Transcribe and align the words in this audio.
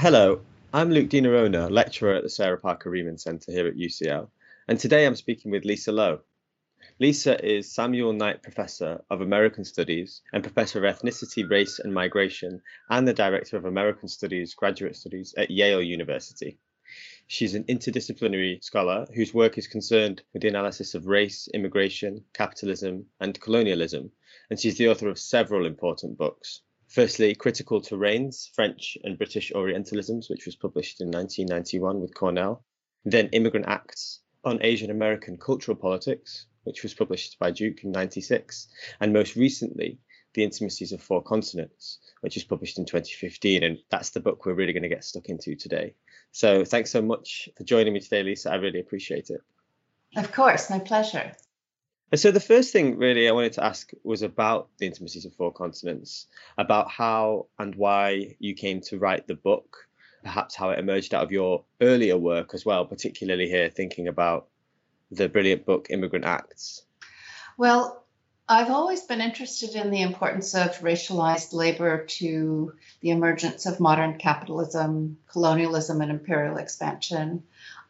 Hello, 0.00 0.42
I'm 0.72 0.92
Luke 0.92 1.08
de 1.08 1.20
Noronha, 1.20 1.68
lecturer 1.68 2.14
at 2.14 2.22
the 2.22 2.28
Sarah 2.28 2.56
Parker 2.56 2.88
Remond 2.88 3.18
Centre 3.18 3.50
here 3.50 3.66
at 3.66 3.74
UCL, 3.74 4.30
and 4.68 4.78
today 4.78 5.04
I'm 5.04 5.16
speaking 5.16 5.50
with 5.50 5.64
Lisa 5.64 5.90
Lowe. 5.90 6.20
Lisa 7.00 7.44
is 7.44 7.74
Samuel 7.74 8.12
Knight 8.12 8.40
Professor 8.40 9.02
of 9.10 9.22
American 9.22 9.64
Studies 9.64 10.22
and 10.32 10.44
Professor 10.44 10.78
of 10.78 10.84
Ethnicity, 10.84 11.50
Race 11.50 11.80
and 11.80 11.92
Migration, 11.92 12.62
and 12.88 13.08
the 13.08 13.12
Director 13.12 13.56
of 13.56 13.64
American 13.64 14.06
Studies 14.06 14.54
Graduate 14.54 14.94
Studies 14.94 15.34
at 15.36 15.50
Yale 15.50 15.82
University. 15.82 16.60
She's 17.26 17.56
an 17.56 17.64
interdisciplinary 17.64 18.62
scholar 18.62 19.08
whose 19.16 19.34
work 19.34 19.58
is 19.58 19.66
concerned 19.66 20.22
with 20.32 20.42
the 20.42 20.48
analysis 20.48 20.94
of 20.94 21.08
race, 21.08 21.48
immigration, 21.52 22.24
capitalism, 22.34 23.06
and 23.18 23.40
colonialism, 23.40 24.12
and 24.48 24.60
she's 24.60 24.78
the 24.78 24.90
author 24.90 25.08
of 25.08 25.18
several 25.18 25.66
important 25.66 26.16
books. 26.16 26.62
Firstly, 26.88 27.34
Critical 27.34 27.82
Terrains 27.82 28.50
French 28.54 28.96
and 29.04 29.18
British 29.18 29.52
Orientalisms, 29.52 30.30
which 30.30 30.46
was 30.46 30.56
published 30.56 31.00
in 31.00 31.10
1991 31.10 32.00
with 32.00 32.14
Cornell. 32.14 32.64
Then 33.04 33.28
Immigrant 33.32 33.66
Acts 33.68 34.20
on 34.44 34.62
Asian 34.62 34.90
American 34.90 35.36
Cultural 35.36 35.76
Politics, 35.76 36.46
which 36.64 36.82
was 36.82 36.94
published 36.94 37.38
by 37.38 37.50
Duke 37.50 37.84
in 37.84 37.92
96, 37.92 38.68
and 39.00 39.12
most 39.12 39.36
recently, 39.36 39.98
The 40.34 40.44
Intimacies 40.44 40.92
of 40.92 41.02
Four 41.02 41.22
Continents, 41.22 41.98
which 42.22 42.36
was 42.36 42.44
published 42.44 42.78
in 42.78 42.86
2015. 42.86 43.62
And 43.62 43.78
that's 43.90 44.10
the 44.10 44.20
book 44.20 44.44
we're 44.44 44.54
really 44.54 44.72
going 44.72 44.82
to 44.82 44.88
get 44.88 45.04
stuck 45.04 45.28
into 45.28 45.56
today. 45.56 45.94
So 46.32 46.64
thanks 46.64 46.90
so 46.90 47.02
much 47.02 47.48
for 47.56 47.64
joining 47.64 47.92
me 47.92 48.00
today, 48.00 48.22
Lisa. 48.22 48.50
I 48.50 48.56
really 48.56 48.80
appreciate 48.80 49.30
it. 49.30 49.42
Of 50.16 50.32
course, 50.32 50.70
my 50.70 50.78
pleasure. 50.78 51.32
So 52.14 52.30
the 52.30 52.40
first 52.40 52.72
thing 52.72 52.96
really 52.96 53.28
I 53.28 53.32
wanted 53.32 53.52
to 53.54 53.64
ask 53.64 53.90
was 54.02 54.22
about 54.22 54.70
the 54.78 54.86
intimacies 54.86 55.26
of 55.26 55.34
four 55.34 55.52
continents, 55.52 56.26
about 56.56 56.90
how 56.90 57.48
and 57.58 57.74
why 57.74 58.34
you 58.38 58.54
came 58.54 58.80
to 58.82 58.98
write 58.98 59.26
the 59.26 59.34
book, 59.34 59.86
perhaps 60.22 60.54
how 60.54 60.70
it 60.70 60.78
emerged 60.78 61.12
out 61.12 61.24
of 61.24 61.32
your 61.32 61.64
earlier 61.82 62.16
work 62.16 62.54
as 62.54 62.64
well, 62.64 62.86
particularly 62.86 63.46
here 63.46 63.68
thinking 63.68 64.08
about 64.08 64.48
the 65.10 65.28
brilliant 65.28 65.66
book 65.66 65.88
Immigrant 65.90 66.24
Acts? 66.24 66.82
Well, 67.58 68.02
I've 68.48 68.70
always 68.70 69.02
been 69.02 69.20
interested 69.20 69.74
in 69.74 69.90
the 69.90 70.00
importance 70.00 70.54
of 70.54 70.78
racialized 70.78 71.52
labor 71.52 72.06
to 72.06 72.72
the 73.02 73.10
emergence 73.10 73.66
of 73.66 73.80
modern 73.80 74.16
capitalism, 74.16 75.18
colonialism, 75.30 76.00
and 76.00 76.10
imperial 76.10 76.56
expansion, 76.56 77.42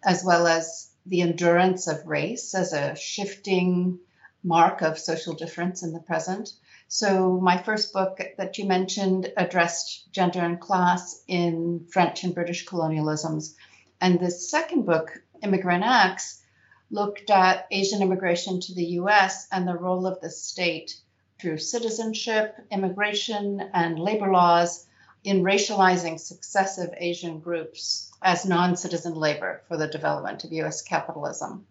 as 0.05 0.24
well 0.24 0.48
as 0.48 0.91
the 1.06 1.22
endurance 1.22 1.86
of 1.86 2.05
race 2.05 2.56
as 2.56 2.72
a 2.72 2.96
shifting 2.96 4.00
mark 4.48 4.80
of 4.80 4.98
social 4.98 5.34
difference 5.34 5.82
in 5.82 5.92
the 5.92 6.00
present. 6.00 6.50
So, 6.88 7.38
my 7.38 7.58
first 7.58 7.92
book 7.92 8.18
that 8.38 8.56
you 8.56 8.64
mentioned 8.64 9.30
addressed 9.36 10.10
gender 10.10 10.40
and 10.40 10.58
class 10.58 11.22
in 11.28 11.86
French 11.92 12.24
and 12.24 12.34
British 12.34 12.66
colonialisms. 12.66 13.55
And 14.00 14.18
the 14.18 14.30
second 14.30 14.86
book, 14.86 15.22
Immigrant 15.42 15.84
Acts, 15.84 16.42
looked 16.90 17.28
at 17.28 17.66
Asian 17.70 18.00
immigration 18.00 18.58
to 18.60 18.74
the 18.74 18.86
US 19.00 19.46
and 19.52 19.68
the 19.68 19.77
role 19.77 20.06
of 20.06 20.20
the 20.22 20.30
state 20.30 20.96
through 21.38 21.58
citizenship, 21.58 22.56
immigration, 22.70 23.60
and 23.74 23.98
labor 23.98 24.33
laws 24.33 24.86
in 25.24 25.42
racializing 25.42 26.18
successive 26.18 26.94
Asian 26.96 27.40
groups 27.40 28.10
as 28.22 28.46
non 28.46 28.77
citizen 28.77 29.14
labor 29.14 29.60
for 29.68 29.77
the 29.77 29.88
development 29.88 30.44
of 30.44 30.52
US 30.52 30.80
capitalism. 30.80 31.66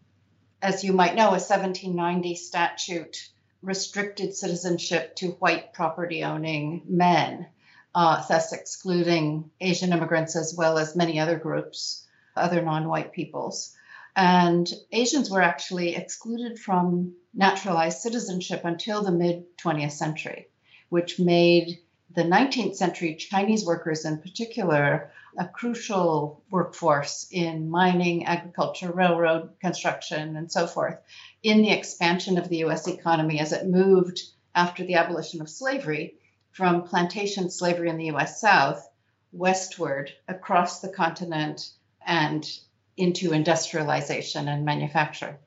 As 0.62 0.84
you 0.84 0.92
might 0.92 1.16
know, 1.16 1.28
a 1.28 1.40
1790 1.40 2.36
statute 2.36 3.30
restricted 3.62 4.36
citizenship 4.36 5.16
to 5.18 5.32
white 5.34 5.74
property 5.74 6.24
owning 6.24 6.82
men, 6.88 7.48
uh, 7.94 8.26
thus 8.28 8.54
excluding 8.54 9.52
Asian 9.62 9.94
immigrants 9.94 10.36
as 10.36 10.56
well 10.56 10.78
as 10.78 10.96
many 10.96 11.20
other 11.20 11.38
groups, 11.38 12.06
other 12.36 12.62
non 12.62 12.88
white 12.88 13.14
peoples. 13.14 13.76
And 14.16 14.72
Asians 14.92 15.30
were 15.30 15.44
actually 15.44 15.96
excluded 15.96 16.58
from 16.58 17.16
naturalized 17.36 18.00
citizenship 18.00 18.66
until 18.66 19.04
the 19.04 19.12
mid 19.12 19.58
20th 19.58 19.92
century, 19.92 20.48
which 20.90 21.20
made 21.20 21.80
the 22.16 22.24
19th 22.24 22.76
century 22.76 23.16
Chinese 23.16 23.64
workers 23.64 24.06
in 24.06 24.18
particular 24.18 25.12
a 25.38 25.48
crucial 25.48 26.44
workforce 26.50 27.28
in 27.32 27.70
mining, 27.70 28.26
agriculture, 28.26 28.92
railroad 28.92 29.52
construction, 29.62 30.36
and 30.36 30.52
so 30.52 30.66
forth 30.66 30.98
in 31.44 31.62
the 31.62 31.72
expansion 31.72 32.38
of 32.38 32.50
the 32.50 32.64
US 32.66 32.88
economy 32.88 33.40
as 33.40 33.52
it 33.52 33.68
moved 33.68 34.22
after 34.56 34.84
the 34.84 34.96
abolition 34.96 35.42
of 35.42 35.50
slavery 35.50 36.16
from 36.52 36.84
plantation 36.84 37.52
slavery 37.52 37.90
in 37.90 37.98
the 37.98 38.12
US 38.12 38.42
South 38.42 38.84
westward 39.32 40.12
across 40.28 40.80
the 40.80 40.90
continent 40.90 41.70
and 42.06 42.50
into 42.96 43.32
industrialization 43.32 44.48
and 44.48 44.66
manufacture. 44.66 45.38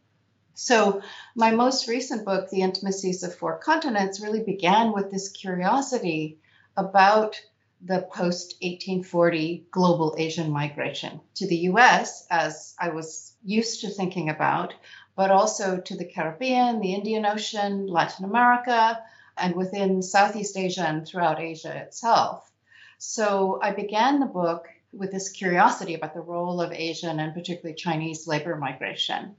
So, 0.55 1.03
my 1.35 1.51
most 1.51 1.89
recent 1.89 2.25
book, 2.25 2.51
The 2.51 2.61
Intimacies 2.61 3.23
of 3.23 3.35
Four 3.35 3.59
Continents, 3.59 4.21
really 4.21 4.45
began 4.45 4.93
with 4.93 5.11
this 5.11 5.31
curiosity 5.31 6.39
about 6.77 7.41
the 7.83 8.03
post 8.03 8.57
1840 8.61 9.67
global 9.71 10.15
Asian 10.19 10.51
migration 10.51 11.21
to 11.35 11.47
the 11.47 11.57
US, 11.71 12.27
as 12.31 12.75
I 12.79 12.91
was 12.91 13.35
used 13.43 13.81
to 13.81 13.89
thinking 13.89 14.29
about, 14.29 14.75
but 15.17 15.31
also 15.31 15.79
to 15.79 15.97
the 15.97 16.05
Caribbean, 16.05 16.81
the 16.81 16.95
Indian 16.95 17.25
Ocean, 17.25 17.87
Latin 17.87 18.25
America, 18.25 19.03
and 19.37 19.55
within 19.55 20.03
Southeast 20.03 20.57
Asia 20.57 20.87
and 20.87 21.07
throughout 21.07 21.41
Asia 21.41 21.75
itself. 21.75 22.51
So 22.99 23.59
I 23.63 23.73
began 23.73 24.21
the 24.21 24.27
book 24.27 24.69
with 24.93 25.11
this 25.11 25.31
curiosity 25.31 25.95
about 25.95 26.15
the 26.15 26.21
role 26.21 26.61
of 26.61 26.73
Asian 26.73 27.21
and 27.21 27.33
particularly 27.33 27.75
Chinese 27.75 28.27
labor 28.27 28.57
migration 28.57 29.37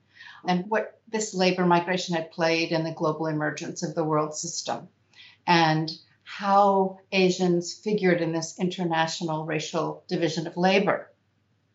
and 0.47 0.69
what 0.69 0.99
this 1.07 1.33
labor 1.33 1.65
migration 1.65 2.15
had 2.15 2.31
played 2.31 2.71
in 2.71 2.83
the 2.83 2.93
global 2.93 3.27
emergence 3.27 3.83
of 3.83 3.93
the 3.93 4.03
world 4.03 4.33
system 4.33 4.87
and 5.45 5.91
how 6.37 6.97
Asians 7.11 7.73
figured 7.73 8.21
in 8.21 8.31
this 8.31 8.57
international 8.57 9.45
racial 9.45 10.03
division 10.07 10.47
of 10.47 10.55
labor. 10.55 11.11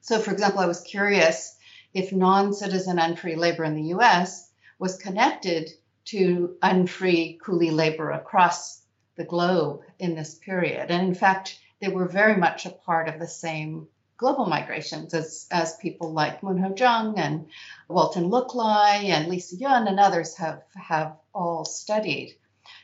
So, 0.00 0.18
for 0.18 0.32
example, 0.32 0.60
I 0.60 0.66
was 0.66 0.80
curious 0.80 1.56
if 1.92 2.10
non 2.10 2.54
citizen 2.54 2.98
unfree 2.98 3.36
labor 3.36 3.64
in 3.64 3.74
the 3.74 3.94
US 3.96 4.50
was 4.78 4.96
connected 4.96 5.70
to 6.06 6.56
unfree 6.62 7.38
coolie 7.44 7.70
labor 7.70 8.10
across 8.10 8.80
the 9.16 9.24
globe 9.24 9.82
in 9.98 10.14
this 10.14 10.36
period. 10.36 10.90
And 10.90 11.06
in 11.06 11.14
fact, 11.14 11.58
they 11.80 11.88
were 11.88 12.08
very 12.08 12.36
much 12.36 12.64
a 12.64 12.70
part 12.70 13.08
of 13.08 13.20
the 13.20 13.28
same 13.28 13.88
global 14.16 14.46
migrations 14.46 15.12
as, 15.12 15.46
as 15.50 15.76
people 15.76 16.12
like 16.12 16.42
Moon 16.42 16.58
Ho 16.58 16.74
Jung 16.74 17.18
and 17.18 17.46
Walton 17.88 18.28
Look 18.28 18.54
Lai 18.54 19.02
and 19.04 19.28
Lisa 19.28 19.56
Yun 19.56 19.86
and 19.86 20.00
others 20.00 20.34
have, 20.36 20.62
have 20.74 21.16
all 21.34 21.66
studied. 21.66 22.36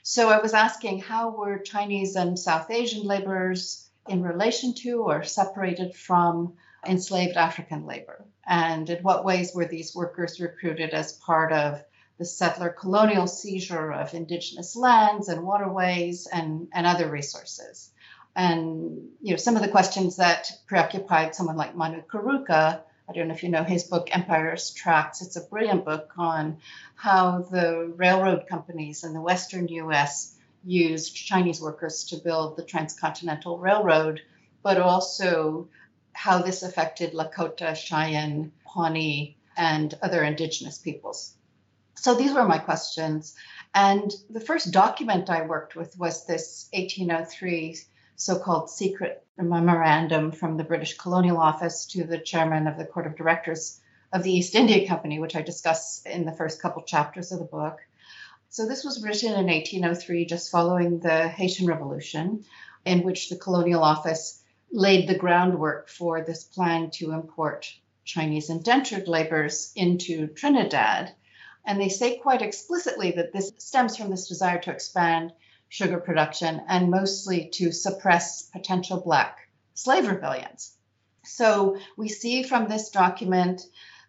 So 0.03 0.29
I 0.29 0.43
was 0.43 0.53
asking 0.53 0.99
how 0.99 1.31
were 1.31 1.59
Chinese 1.59 2.17
and 2.17 2.37
South 2.37 2.71
Asian 2.73 3.05
laborers 3.05 3.89
in 4.09 4.23
relation 4.23 4.75
to 4.83 5.03
or 5.05 5.23
separated 5.23 5.95
from 5.95 6.55
enslaved 6.85 7.37
African 7.37 7.87
labor? 7.87 8.25
And 8.45 8.91
in 8.91 9.03
what 9.05 9.25
ways 9.25 9.55
were 9.55 9.65
these 9.65 9.95
workers 9.95 10.41
recruited 10.41 10.91
as 10.91 11.13
part 11.13 11.53
of 11.53 11.85
the 12.19 12.25
settler 12.25 12.71
colonial 12.71 13.29
seizure 13.29 13.93
of 13.93 14.13
indigenous 14.13 14.75
lands 14.75 15.29
and 15.29 15.45
waterways 15.45 16.27
and, 16.27 16.67
and 16.73 16.85
other 16.85 17.09
resources? 17.09 17.93
And 18.35 19.11
you 19.21 19.31
know, 19.31 19.37
some 19.37 19.55
of 19.55 19.63
the 19.63 19.69
questions 19.69 20.17
that 20.17 20.51
preoccupied 20.67 21.37
someone 21.37 21.57
like 21.57 21.77
Manu 21.77 22.03
Karuka, 22.03 22.81
I 23.13 23.15
don't 23.15 23.29
know 23.29 23.35
if 23.35 23.43
you 23.43 23.51
know 23.51 23.63
his 23.63 23.85
book 23.85 24.09
Empire's 24.11 24.71
Tracks. 24.71 25.21
It's 25.21 25.37
a 25.37 25.43
brilliant 25.43 25.85
book 25.85 26.15
on 26.17 26.57
how 26.95 27.43
the 27.43 27.93
railroad 27.95 28.47
companies 28.49 29.05
in 29.05 29.13
the 29.13 29.21
western 29.21 29.69
US 29.69 30.35
used 30.65 31.15
Chinese 31.15 31.61
workers 31.61 32.05
to 32.05 32.17
build 32.17 32.57
the 32.57 32.65
transcontinental 32.65 33.59
railroad, 33.59 34.23
but 34.63 34.81
also 34.81 35.69
how 36.15 36.41
this 36.41 36.63
affected 36.63 37.13
Lakota, 37.13 37.77
Cheyenne, 37.77 38.51
Pawnee, 38.65 39.37
and 39.59 39.93
other 40.01 40.25
indigenous 40.25 40.79
peoples. 40.79 41.35
So 41.97 42.15
these 42.15 42.33
were 42.33 42.49
my 42.49 42.57
questions. 42.57 43.35
And 43.75 44.11
the 44.31 44.41
first 44.41 44.73
document 44.73 45.29
I 45.29 45.43
worked 45.43 45.77
with 45.77 45.99
was 45.99 46.25
this 46.25 46.71
1803 46.73 47.77
so 48.17 48.39
called 48.39 48.71
secret 48.71 49.25
memorandum 49.37 50.33
from 50.33 50.57
the 50.57 50.65
British 50.65 50.97
Colonial 50.97 51.39
Office 51.39 51.87
to 51.87 52.05
the 52.05 52.19
chairman 52.19 52.67
of 52.67 52.79
the 52.79 52.85
Court 52.85 53.07
of 53.07 53.17
Directors 53.17 53.81
of 54.13 54.23
the 54.23 54.33
East 54.33 54.55
India 54.55 54.87
Company, 54.87 55.19
which 55.19 55.35
I 55.35 55.43
discuss 55.43 56.03
in 56.05 56.25
the 56.25 56.33
first 56.33 56.61
couple 56.61 56.83
chapters 56.83 57.33
of 57.33 57.39
the 57.39 57.45
book. 57.45 57.79
So 58.51 58.67
this 58.67 58.85
was 58.85 59.03
written 59.03 59.31
in 59.31 59.47
1803, 59.47 60.27
just 60.27 60.51
following 60.51 60.99
the 60.99 61.29
Haitian 61.29 61.67
Revolution, 61.67 62.45
in 62.85 63.03
which 63.03 63.31
the 63.31 63.37
Colonial 63.37 63.83
Office 63.83 64.43
laid 64.71 65.09
the 65.09 65.19
groundwork 65.19 65.89
for 65.89 66.23
this 66.23 66.45
plan 66.45 66.91
to 66.91 67.13
import 67.13 67.73
Chinese 68.05 68.51
indentured 68.51 69.09
laborers 69.09 69.73
into 69.75 70.27
Trinidad. 70.27 71.15
And 71.65 71.81
they 71.81 71.89
say 71.89 72.19
quite 72.19 72.43
explicitly 72.43 73.13
that 73.13 73.33
this 73.33 73.53
stems 73.59 73.97
from 73.97 74.11
this 74.11 74.29
desire 74.29 74.61
to 74.61 74.71
expand 74.71 75.33
sugar 75.73 75.99
production 75.99 76.61
and 76.69 76.91
mostly 76.91 77.49
to 77.49 77.73
suppress 77.73 78.43
potential 78.43 79.01
black 79.01 79.39
slave 79.73 80.07
rebellions. 80.07 80.77
So 81.25 81.79
we 81.97 82.11
see 82.11 82.43
from 82.43 82.69
this 82.69 82.91
document 82.91 83.63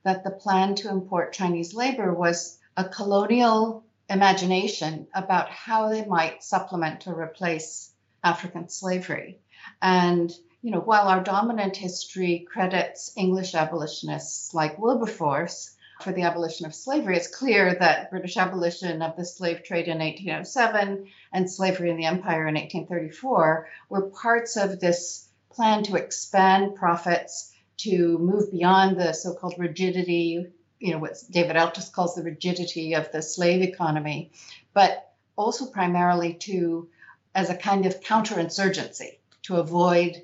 that 0.03 0.25
the 0.25 0.31
plan 0.31 0.75
to 0.75 0.89
import 0.89 1.31
Chinese 1.31 1.73
labor 1.73 2.13
was 2.13 2.59
a 2.75 2.83
colonial 2.83 3.85
imagination 4.09 5.07
about 5.15 5.49
how 5.49 5.87
they 5.87 6.03
might 6.03 6.43
supplement 6.43 7.07
or 7.07 7.17
replace 7.17 7.89
African 8.25 8.67
slavery. 8.67 9.39
And 9.81 10.29
you 10.61 10.71
know, 10.71 10.81
while 10.81 11.07
our 11.07 11.23
dominant 11.23 11.77
history 11.77 12.45
credits 12.51 13.13
English 13.15 13.55
abolitionists 13.55 14.53
like 14.53 14.77
Wilberforce 14.77 15.72
for 16.03 16.11
the 16.11 16.23
abolition 16.23 16.65
of 16.65 16.75
slavery, 16.75 17.15
it's 17.15 17.27
clear 17.27 17.75
that 17.75 18.11
British 18.11 18.37
abolition 18.37 19.01
of 19.01 19.15
the 19.15 19.25
slave 19.25 19.63
trade 19.63 19.87
in 19.87 19.99
1807 19.99 21.07
and 21.31 21.49
slavery 21.49 21.89
in 21.89 21.97
the 21.97 22.05
empire 22.05 22.47
in 22.47 22.55
1834 22.55 23.67
were 23.89 24.09
parts 24.09 24.57
of 24.57 24.79
this 24.79 25.27
plan 25.49 25.83
to 25.83 25.95
expand 25.95 26.75
profits, 26.75 27.53
to 27.77 28.17
move 28.17 28.51
beyond 28.51 28.99
the 28.99 29.13
so 29.13 29.33
called 29.33 29.55
rigidity, 29.57 30.47
you 30.79 30.91
know, 30.91 30.99
what 30.99 31.17
David 31.29 31.55
Eltis 31.55 31.91
calls 31.91 32.15
the 32.15 32.23
rigidity 32.23 32.93
of 32.93 33.11
the 33.11 33.21
slave 33.21 33.61
economy, 33.61 34.31
but 34.73 35.13
also 35.35 35.65
primarily 35.65 36.33
to 36.35 36.89
as 37.35 37.49
a 37.49 37.55
kind 37.55 37.85
of 37.85 38.01
counterinsurgency 38.01 39.17
to 39.43 39.57
avoid 39.57 40.21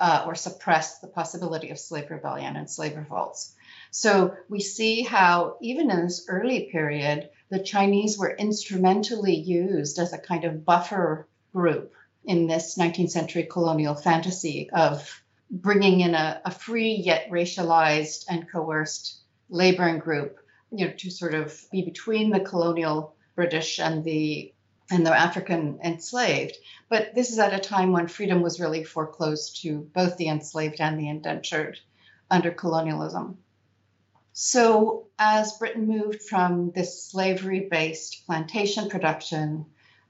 uh, 0.00 0.24
or 0.26 0.34
suppress 0.34 0.98
the 0.98 1.06
possibility 1.06 1.70
of 1.70 1.78
slave 1.78 2.10
rebellion 2.10 2.56
and 2.56 2.70
slave 2.70 2.96
revolts. 2.96 3.54
So 3.90 4.36
we 4.48 4.60
see 4.60 5.02
how, 5.02 5.56
even 5.60 5.90
in 5.90 6.04
this 6.04 6.26
early 6.28 6.68
period, 6.70 7.30
the 7.50 7.62
Chinese 7.62 8.18
were 8.18 8.34
instrumentally 8.34 9.34
used 9.34 9.98
as 9.98 10.12
a 10.12 10.18
kind 10.18 10.44
of 10.44 10.64
buffer 10.64 11.26
group 11.52 11.94
in 12.24 12.46
this 12.46 12.76
19th 12.76 13.10
century 13.10 13.44
colonial 13.44 13.94
fantasy 13.94 14.68
of 14.70 15.22
bringing 15.50 16.00
in 16.00 16.14
a, 16.14 16.42
a 16.44 16.50
free 16.50 16.92
yet 16.92 17.30
racialized 17.30 18.26
and 18.28 18.50
coerced 18.50 19.18
laboring 19.48 19.98
group, 19.98 20.38
you 20.70 20.86
know, 20.86 20.92
to 20.98 21.10
sort 21.10 21.34
of 21.34 21.58
be 21.72 21.82
between 21.82 22.30
the 22.30 22.40
colonial 22.40 23.14
British 23.34 23.78
and 23.80 24.04
the 24.04 24.52
and 24.90 25.06
the 25.06 25.14
African 25.14 25.80
enslaved. 25.84 26.56
But 26.88 27.14
this 27.14 27.30
is 27.30 27.38
at 27.38 27.52
a 27.52 27.58
time 27.58 27.92
when 27.92 28.08
freedom 28.08 28.40
was 28.40 28.60
really 28.60 28.84
foreclosed 28.84 29.62
to 29.62 29.88
both 29.94 30.16
the 30.16 30.28
enslaved 30.28 30.80
and 30.80 30.98
the 30.98 31.08
indentured 31.08 31.78
under 32.30 32.50
colonialism. 32.50 33.38
So, 34.40 35.08
as 35.18 35.58
Britain 35.58 35.88
moved 35.88 36.22
from 36.22 36.70
this 36.70 37.02
slavery 37.02 37.66
based 37.68 38.24
plantation 38.24 38.88
production 38.88 39.66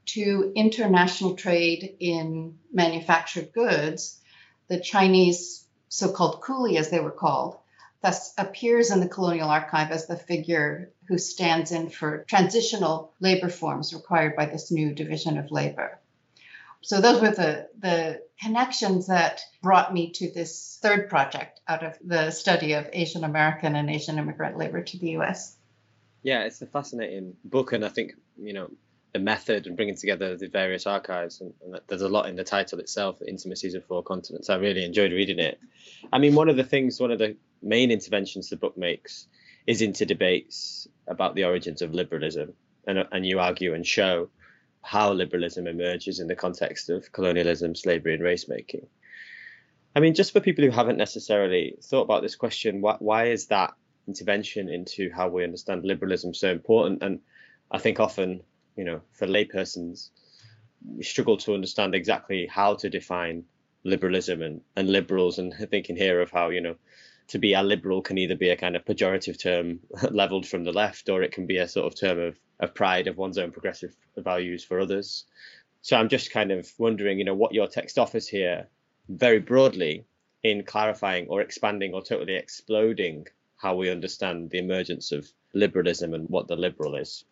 to 0.09 0.53
international 0.55 1.35
trade 1.35 1.97
in 1.99 2.59
manufactured 2.71 3.55
goods, 3.55 4.21
the 4.67 4.81
Chinese 4.81 5.65
so 5.89 6.13
called 6.13 6.43
coolie, 6.43 6.77
as 6.77 6.91
they 6.91 7.01
were 7.01 7.11
called, 7.11 7.57
thus 8.03 8.35
appears 8.37 8.91
in 8.91 9.01
the 9.01 9.09
colonial 9.09 9.49
archive 9.49 9.91
as 9.93 10.07
the 10.07 10.19
figure 10.19 10.93
who 11.07 11.17
stands 11.17 11.73
in 11.73 11.89
for 11.89 12.25
transitional 12.25 13.15
labor 13.21 13.49
forms 13.49 13.95
required 13.95 14.37
by 14.37 14.45
this 14.45 14.71
new 14.71 14.93
division 14.93 15.39
of 15.39 15.51
labor. 15.51 15.99
So 16.83 17.01
those 17.01 17.21
were 17.21 17.31
the, 17.31 17.69
the 17.79 18.23
connections 18.41 19.09
that 19.09 19.41
brought 19.63 19.93
me 19.93 20.13
to 20.13 20.31
this 20.33 20.79
third 20.81 21.09
project 21.09 21.61
out 21.67 21.83
of 21.83 21.99
the 22.05 22.31
study 22.31 22.75
of 22.75 22.89
Asian 22.93 23.25
American 23.25 23.75
and 23.75 23.91
Asian 23.91 24.19
immigrant 24.19 24.57
labor 24.57 24.83
to 24.83 24.99
the 24.99 25.11
US. 25.19 25.57
Yeah, 26.23 26.45
it's 26.45 26.63
a 26.63 26.67
fascinating 26.67 27.35
book, 27.45 27.73
and 27.73 27.85
I 27.85 27.89
think 27.89 28.13
you 28.37 28.53
know 28.53 28.71
the 29.13 29.19
method 29.19 29.67
and 29.67 29.77
bringing 29.77 29.97
together 29.97 30.37
the 30.37 30.49
various 30.49 30.87
archives, 30.87 31.41
and, 31.41 31.55
and 31.65 31.81
there's 31.87 32.03
a 32.03 32.09
lot 32.09 32.29
in 32.29 32.37
the 32.37 32.45
title 32.45 32.79
itself, 32.81 33.23
Intimacies 33.27 33.75
of 33.75 33.85
Four 33.85 34.03
Continents." 34.03 34.51
I 34.51 34.57
really 34.57 34.85
enjoyed 34.85 35.13
reading 35.13 35.39
it. 35.39 35.61
I 36.13 36.19
mean, 36.19 36.35
one 36.35 36.49
of 36.49 36.57
the 36.57 36.65
things, 36.65 37.01
one 37.01 37.13
of 37.13 37.19
the 37.19 37.37
main 37.63 37.91
interventions 37.91 38.51
the 38.51 38.57
book 38.57 38.77
makes 38.77 39.27
is 39.67 39.81
into 39.81 40.07
debates 40.07 40.89
about 41.07 41.35
the 41.35 41.45
origins 41.45 41.83
of 41.83 41.95
liberalism, 41.95 42.55
and 42.87 43.07
and 43.13 43.25
you 43.25 43.39
argue 43.39 43.75
and 43.75 43.87
show 43.87 44.29
how 44.83 45.13
liberalism 45.13 45.67
emerges 45.67 46.21
in 46.21 46.29
the 46.29 46.35
context 46.35 46.91
of 46.91 47.13
colonialism, 47.13 47.75
slavery, 47.75 48.15
and 48.15 48.23
race 48.23 48.49
making. 48.49 48.87
I 49.95 50.01
mean, 50.01 50.15
just 50.15 50.33
for 50.33 50.41
people 50.41 50.65
who 50.65 50.71
haven't 50.71 50.97
necessarily 50.97 51.77
thought 51.83 52.03
about 52.03 52.23
this 52.23 52.37
question, 52.37 52.81
why, 52.81 52.97
why 52.99 53.27
is 53.27 53.47
that 53.47 53.75
intervention 54.07 54.69
into 54.69 55.11
how 55.11 55.29
we 55.29 55.45
understand 55.45 55.85
liberalism 55.85 56.35
so 56.35 56.51
important? 56.51 57.03
And 57.03 57.21
I 57.71 57.79
think 57.79 58.01
often, 58.01 58.43
you 58.77 58.85
know, 58.85 59.01
for 59.13 59.27
laypersons, 59.27 60.11
we 60.87 61.03
struggle 61.03 61.37
to 61.39 61.55
understand 61.55 61.95
exactly 61.95 62.47
how 62.47 62.75
to 62.77 62.89
define 62.89 63.45
liberalism 63.85 64.43
and, 64.43 64.61
and 64.77 64.89
liberals 64.89 65.39
and 65.39 65.53
thinking 65.71 65.97
here 65.97 66.21
of 66.21 66.31
how, 66.31 66.51
you 66.51 66.61
know, 66.61 66.77
to 67.29 67.39
be 67.39 67.53
a 67.53 67.63
liberal 67.63 68.01
can 68.01 68.19
either 68.19 68.37
be 68.37 68.49
a 68.49 68.57
kind 68.57 68.77
of 68.77 68.85
pejorative 68.85 69.41
term 69.41 69.81
leveled 70.11 70.47
from 70.47 70.65
the 70.65 70.73
left 70.73 71.09
or 71.09 71.23
it 71.23 71.33
can 71.33 71.47
be 71.47 71.59
a 71.59 71.69
sort 71.69 71.87
of 71.87 71.99
term 71.99 72.19
of, 72.19 72.39
of 72.61 72.75
pride 72.75 73.07
of 73.07 73.17
one's 73.17 73.39
own 73.39 73.53
progressive 73.53 73.95
values 74.17 74.65
for 74.65 74.81
others. 74.81 75.25
So 75.83 75.97
I'm 75.97 76.09
just 76.09 76.33
kind 76.33 76.51
of 76.51 76.71
wondering, 76.79 77.19
you 77.19 77.25
know, 77.25 77.35
what 77.35 77.55
your 77.55 77.69
text 77.69 77.99
offers 77.99 78.29
here 78.29 78.67
very 79.09 79.39
broadly 79.39 80.05
in 80.43 80.65
clarifying 80.65 81.29
or 81.29 81.41
expanding 81.41 81.95
or 81.95 82.03
totally 82.03 82.35
exploding 82.35 83.27
how 83.57 83.77
we 83.77 83.91
understand 83.91 84.51
the 84.51 84.59
emergence 84.59 85.13
of 85.13 85.31
liberalism 85.55 86.15
and 86.15 86.29
what 86.29 86.49
the 86.49 86.57
liberal 86.57 86.95
is. 86.95 87.25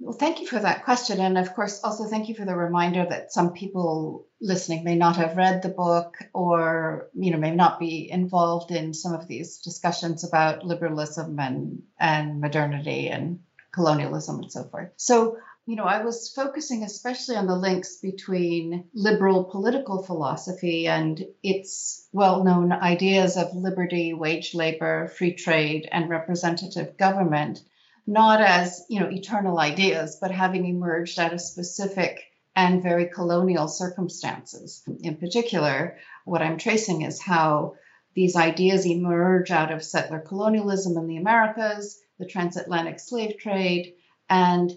Well, 0.00 0.12
thank 0.16 0.40
you 0.40 0.46
for 0.46 0.60
that 0.60 0.84
question. 0.84 1.20
And 1.20 1.36
of 1.36 1.54
course, 1.54 1.82
also 1.82 2.04
thank 2.04 2.28
you 2.28 2.34
for 2.34 2.44
the 2.44 2.54
reminder 2.54 3.04
that 3.04 3.32
some 3.32 3.52
people 3.52 4.26
listening 4.40 4.84
may 4.84 4.94
not 4.94 5.16
have 5.16 5.36
read 5.36 5.62
the 5.62 5.70
book 5.70 6.16
or, 6.32 7.08
you 7.14 7.32
know, 7.32 7.38
may 7.38 7.54
not 7.54 7.80
be 7.80 8.08
involved 8.08 8.70
in 8.70 8.94
some 8.94 9.12
of 9.12 9.26
these 9.26 9.58
discussions 9.58 10.22
about 10.22 10.64
liberalism 10.64 11.38
and, 11.40 11.82
and 11.98 12.40
modernity 12.40 13.08
and 13.08 13.40
colonialism 13.78 14.40
and 14.40 14.52
so 14.52 14.64
forth. 14.64 14.90
So, 14.96 15.38
you 15.66 15.76
know, 15.76 15.84
I 15.84 16.02
was 16.04 16.32
focusing 16.34 16.82
especially 16.82 17.36
on 17.36 17.46
the 17.46 17.56
links 17.56 17.96
between 17.96 18.88
liberal 18.92 19.44
political 19.44 20.02
philosophy 20.02 20.88
and 20.88 21.24
its 21.42 22.08
well 22.12 22.42
known 22.42 22.72
ideas 22.72 23.36
of 23.36 23.54
liberty, 23.54 24.14
wage 24.14 24.54
labor, 24.54 25.08
free 25.16 25.34
trade, 25.34 25.88
and 25.92 26.10
representative 26.10 26.96
government 26.96 27.60
not 28.08 28.40
as 28.40 28.86
you 28.88 29.00
know 29.00 29.10
eternal 29.10 29.58
ideas, 29.60 30.16
but 30.18 30.30
having 30.30 30.64
emerged 30.64 31.18
out 31.18 31.34
of 31.34 31.42
specific 31.42 32.24
and 32.56 32.82
very 32.82 33.06
colonial 33.06 33.68
circumstances. 33.68 34.82
In 35.02 35.16
particular, 35.16 35.98
what 36.24 36.40
I'm 36.40 36.56
tracing 36.56 37.02
is 37.02 37.20
how 37.20 37.74
these 38.14 38.34
ideas 38.34 38.86
emerge 38.86 39.50
out 39.50 39.70
of 39.70 39.84
settler 39.84 40.20
colonialism 40.20 40.96
in 40.96 41.06
the 41.06 41.18
Americas, 41.18 42.00
the 42.18 42.26
transatlantic 42.26 43.00
slave 43.00 43.38
trade, 43.38 43.94
and 44.28 44.72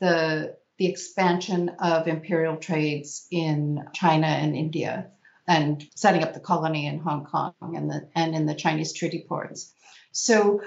the 0.00 0.56
the 0.78 0.86
expansion 0.86 1.68
of 1.78 2.08
imperial 2.08 2.56
trades 2.56 3.26
in 3.30 3.84
China 3.92 4.26
and 4.26 4.56
India, 4.56 5.10
and 5.46 5.84
setting 5.94 6.22
up 6.22 6.34
the 6.34 6.40
colony 6.40 6.86
in 6.86 6.98
Hong 6.98 7.24
Kong 7.24 7.54
and 7.60 7.90
the 7.90 8.08
and 8.14 8.34
in 8.34 8.46
the 8.46 8.54
Chinese 8.54 8.92
treaty 8.92 9.24
ports. 9.28 9.72
So 10.12 10.62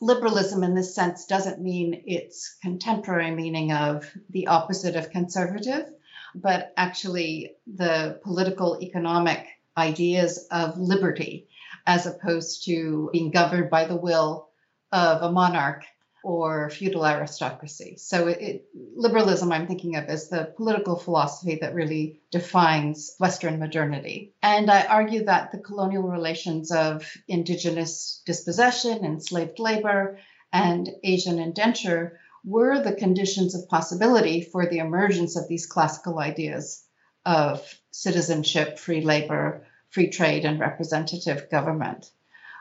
liberalism 0.00 0.62
in 0.62 0.74
this 0.74 0.94
sense 0.94 1.26
doesn't 1.26 1.60
mean 1.60 2.02
its 2.06 2.56
contemporary 2.62 3.30
meaning 3.30 3.72
of 3.72 4.10
the 4.30 4.48
opposite 4.48 4.96
of 4.96 5.10
conservative, 5.10 5.90
but 6.34 6.72
actually 6.76 7.52
the 7.66 8.20
political 8.22 8.78
economic 8.82 9.46
ideas 9.76 10.46
of 10.50 10.78
liberty 10.78 11.48
as 11.86 12.06
opposed 12.06 12.64
to 12.64 13.10
being 13.12 13.30
governed 13.30 13.70
by 13.70 13.84
the 13.86 13.96
will 13.96 14.48
of 14.92 15.22
a 15.22 15.32
monarch 15.32 15.84
or 16.26 16.70
feudal 16.70 17.06
aristocracy. 17.06 17.94
So 17.98 18.26
it, 18.26 18.66
liberalism, 18.96 19.52
I'm 19.52 19.68
thinking 19.68 19.94
of 19.94 20.06
as 20.06 20.28
the 20.28 20.52
political 20.56 20.96
philosophy 20.96 21.58
that 21.60 21.74
really 21.74 22.20
defines 22.32 23.14
Western 23.20 23.60
modernity. 23.60 24.34
And 24.42 24.68
I 24.68 24.86
argue 24.86 25.26
that 25.26 25.52
the 25.52 25.58
colonial 25.58 26.02
relations 26.02 26.72
of 26.72 27.08
indigenous 27.28 28.22
dispossession, 28.26 29.04
enslaved 29.04 29.60
labor, 29.60 30.18
and 30.52 30.90
Asian 31.04 31.38
indenture 31.38 32.18
were 32.44 32.80
the 32.80 32.94
conditions 32.94 33.54
of 33.54 33.68
possibility 33.68 34.40
for 34.40 34.66
the 34.66 34.78
emergence 34.78 35.36
of 35.36 35.46
these 35.46 35.66
classical 35.66 36.18
ideas 36.18 36.82
of 37.24 37.62
citizenship, 37.92 38.78
free 38.78 39.00
labor, 39.00 39.64
free 39.90 40.08
trade, 40.08 40.44
and 40.44 40.58
representative 40.58 41.50
government. 41.50 42.10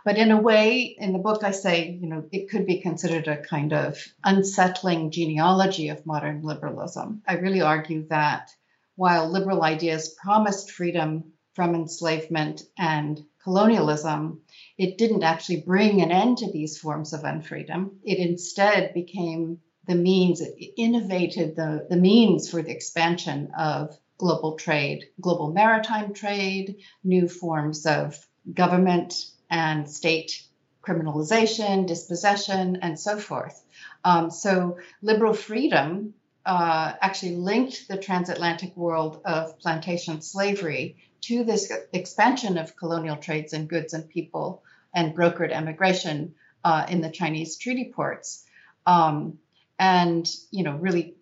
But 0.05 0.19
in 0.19 0.29
a 0.29 0.39
way, 0.39 0.95
in 0.99 1.13
the 1.13 1.19
book, 1.19 1.43
I 1.43 1.49
say, 1.49 1.97
you 1.99 2.07
know, 2.07 2.25
it 2.31 2.47
could 2.47 2.67
be 2.67 2.79
considered 2.79 3.27
a 3.27 3.41
kind 3.41 3.73
of 3.73 3.97
unsettling 4.23 5.09
genealogy 5.09 5.89
of 5.89 6.05
modern 6.05 6.43
liberalism. 6.43 7.23
I 7.27 7.37
really 7.37 7.61
argue 7.61 8.07
that 8.09 8.51
while 8.95 9.27
liberal 9.27 9.63
ideas 9.63 10.09
promised 10.09 10.69
freedom 10.69 11.33
from 11.53 11.73
enslavement 11.73 12.61
and 12.77 13.25
colonialism, 13.43 14.41
it 14.77 14.99
didn't 14.99 15.23
actually 15.23 15.61
bring 15.61 16.03
an 16.03 16.11
end 16.11 16.37
to 16.37 16.51
these 16.51 16.77
forms 16.77 17.11
of 17.11 17.21
unfreedom. 17.21 17.95
It 18.03 18.19
instead 18.19 18.93
became 18.93 19.59
the 19.87 19.95
means, 19.95 20.39
it 20.39 20.73
innovated 20.77 21.55
the, 21.55 21.87
the 21.89 21.97
means 21.97 22.47
for 22.47 22.61
the 22.61 22.71
expansion 22.71 23.49
of 23.57 23.97
global 24.19 24.55
trade, 24.55 25.05
global 25.19 25.51
maritime 25.51 26.13
trade, 26.13 26.75
new 27.03 27.27
forms 27.27 27.87
of 27.87 28.23
government 28.53 29.15
and 29.49 29.89
state 29.89 30.43
criminalization, 30.81 31.87
dispossession, 31.87 32.77
and 32.81 32.99
so 32.99 33.17
forth. 33.17 33.63
Um, 34.03 34.29
so 34.29 34.77
liberal 35.01 35.33
freedom 35.33 36.13
uh, 36.45 36.93
actually 37.01 37.37
linked 37.37 37.87
the 37.87 37.97
transatlantic 37.97 38.75
world 38.77 39.21
of 39.25 39.57
plantation 39.59 40.21
slavery 40.21 40.97
to 41.21 41.43
this 41.43 41.71
expansion 41.91 42.57
of 42.57 42.75
colonial 42.75 43.15
trades 43.15 43.53
in 43.53 43.65
goods 43.65 43.93
and 43.93 44.07
people 44.07 44.63
and 44.93 45.15
brokered 45.15 45.51
emigration 45.51 46.35
uh, 46.63 46.85
in 46.87 47.01
the 47.01 47.09
Chinese 47.09 47.57
treaty 47.57 47.91
ports, 47.93 48.45
um, 48.85 49.39
and 49.79 50.27
you 50.51 50.63
know 50.63 50.77
really 50.77 51.15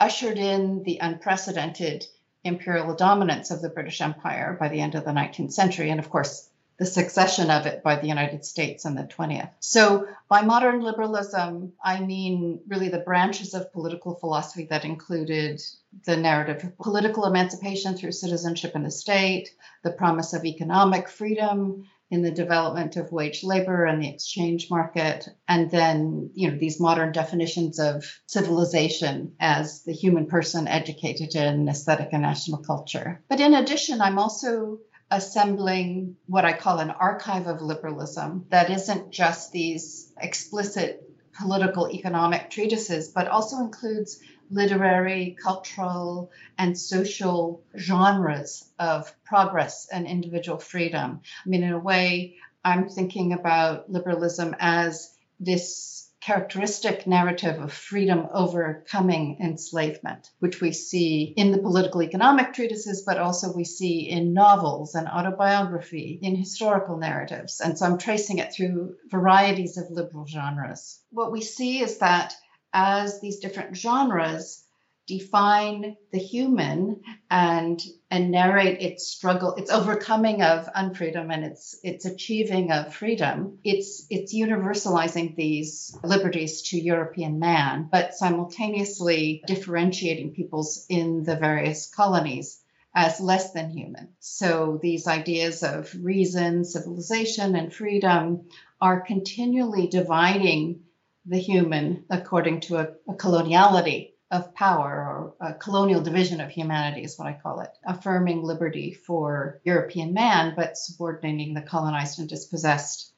ushered 0.00 0.38
in 0.38 0.82
the 0.84 0.98
unprecedented 0.98 2.06
imperial 2.44 2.94
dominance 2.94 3.50
of 3.50 3.60
the 3.60 3.68
British 3.68 4.00
Empire 4.00 4.56
by 4.58 4.68
the 4.68 4.80
end 4.80 4.94
of 4.94 5.04
the 5.04 5.10
19th 5.10 5.52
century, 5.52 5.90
and 5.90 5.98
of 5.98 6.10
course 6.10 6.48
the 6.78 6.86
succession 6.86 7.50
of 7.50 7.66
it 7.66 7.82
by 7.82 7.96
the 7.96 8.06
United 8.06 8.44
States 8.44 8.84
in 8.84 8.94
the 8.94 9.02
20th. 9.02 9.50
So, 9.58 10.06
by 10.28 10.42
modern 10.42 10.80
liberalism, 10.80 11.72
I 11.82 12.00
mean 12.00 12.60
really 12.68 12.88
the 12.88 13.00
branches 13.00 13.54
of 13.54 13.72
political 13.72 14.14
philosophy 14.14 14.66
that 14.70 14.84
included 14.84 15.60
the 16.04 16.16
narrative 16.16 16.64
of 16.64 16.78
political 16.78 17.26
emancipation 17.26 17.96
through 17.96 18.12
citizenship 18.12 18.76
in 18.76 18.84
the 18.84 18.90
state, 18.90 19.50
the 19.82 19.90
promise 19.90 20.34
of 20.34 20.44
economic 20.44 21.08
freedom 21.08 21.84
in 22.10 22.22
the 22.22 22.30
development 22.30 22.96
of 22.96 23.12
wage 23.12 23.44
labor 23.44 23.84
and 23.84 24.02
the 24.02 24.08
exchange 24.08 24.70
market, 24.70 25.28
and 25.46 25.70
then 25.70 26.30
you 26.34 26.50
know 26.50 26.56
these 26.56 26.80
modern 26.80 27.12
definitions 27.12 27.78
of 27.78 28.20
civilization 28.26 29.32
as 29.40 29.82
the 29.82 29.92
human 29.92 30.26
person 30.26 30.66
educated 30.68 31.34
in 31.34 31.68
aesthetic 31.68 32.08
and 32.12 32.22
national 32.22 32.62
culture. 32.62 33.22
But 33.28 33.40
in 33.40 33.52
addition, 33.52 34.00
I'm 34.00 34.18
also 34.18 34.78
assembling 35.10 36.16
what 36.26 36.44
I 36.44 36.52
call 36.52 36.78
an 36.78 36.90
archive 36.90 37.46
of 37.46 37.62
liberalism 37.62 38.46
that 38.50 38.70
isn't 38.70 39.10
just 39.10 39.52
these 39.52 40.12
explicit 40.20 41.08
political 41.38 41.90
economic 41.90 42.50
treatises, 42.50 43.08
but 43.08 43.28
also 43.28 43.58
includes 43.58 44.20
literary, 44.50 45.36
cultural, 45.42 46.30
and 46.56 46.78
social 46.78 47.62
genres 47.76 48.68
of 48.78 49.12
progress 49.24 49.88
and 49.92 50.06
individual 50.06 50.58
freedom. 50.58 51.20
I 51.44 51.48
mean, 51.48 51.62
in 51.62 51.72
a 51.72 51.78
way, 51.78 52.36
I'm 52.64 52.88
thinking 52.88 53.32
about 53.32 53.90
liberalism 53.90 54.56
as 54.58 55.14
this 55.40 55.97
characteristic 56.28 57.06
narrative 57.06 57.58
of 57.58 57.72
freedom 57.72 58.28
overcoming 58.34 59.38
enslavement, 59.40 60.28
which 60.40 60.60
we 60.60 60.70
see 60.72 61.32
in 61.38 61.52
the 61.52 61.62
political 61.66 62.02
economic 62.02 62.52
treatises, 62.52 63.02
but 63.06 63.16
also 63.16 63.56
we 63.56 63.64
see 63.64 64.10
in 64.10 64.34
novels 64.34 64.94
and 64.94 65.08
autobiography, 65.08 66.18
in 66.20 66.36
historical 66.36 66.98
narratives. 66.98 67.62
And 67.62 67.78
so 67.78 67.86
I'm 67.86 67.96
tracing 67.96 68.40
it 68.40 68.52
through 68.52 68.96
varieties 69.10 69.78
of 69.78 69.90
liberal 69.90 70.26
genres. 70.26 71.00
What 71.12 71.32
we 71.32 71.40
see 71.40 71.80
is 71.80 71.96
that 72.00 72.34
as 72.74 73.22
these 73.22 73.38
different 73.38 73.74
genres 73.74 74.62
define 75.08 75.96
the 76.12 76.18
human 76.18 77.00
and 77.30 77.80
and 78.10 78.30
narrate 78.30 78.80
its 78.82 79.06
struggle 79.06 79.54
its 79.54 79.70
overcoming 79.70 80.42
of 80.42 80.68
unfreedom 80.76 81.32
and 81.32 81.44
its 81.44 81.80
its 81.82 82.04
achieving 82.04 82.70
of 82.70 82.94
freedom. 82.94 83.58
It's 83.64 84.06
it's 84.10 84.34
universalizing 84.34 85.34
these 85.34 85.96
liberties 86.04 86.62
to 86.68 86.78
european 86.78 87.38
man 87.38 87.88
but 87.90 88.14
simultaneously 88.14 89.42
differentiating 89.46 90.34
peoples 90.34 90.84
in 90.90 91.24
the 91.24 91.36
various 91.36 91.86
colonies 91.88 92.60
as 92.94 93.18
less 93.20 93.52
than 93.52 93.70
human. 93.70 94.08
So 94.20 94.78
these 94.82 95.06
ideas 95.06 95.62
of 95.62 95.94
reason 96.00 96.64
civilization 96.64 97.56
and 97.56 97.72
freedom 97.72 98.48
are 98.80 99.00
continually 99.00 99.86
dividing 99.86 100.82
the 101.24 101.38
human 101.38 102.04
according 102.10 102.60
to 102.60 102.76
a, 102.76 102.88
a 103.08 103.14
coloniality 103.14 104.12
of 104.30 104.54
power 104.54 105.34
or 105.40 105.48
a 105.48 105.54
colonial 105.54 106.02
division 106.02 106.40
of 106.40 106.50
humanity 106.50 107.02
is 107.02 107.18
what 107.18 107.28
I 107.28 107.38
call 107.42 107.60
it, 107.60 107.70
affirming 107.84 108.42
liberty 108.42 108.92
for 108.92 109.60
European 109.64 110.12
man, 110.12 110.54
but 110.54 110.76
subordinating 110.76 111.54
the 111.54 111.62
colonized 111.62 112.18
and 112.18 112.28
dispossessed 112.28 113.12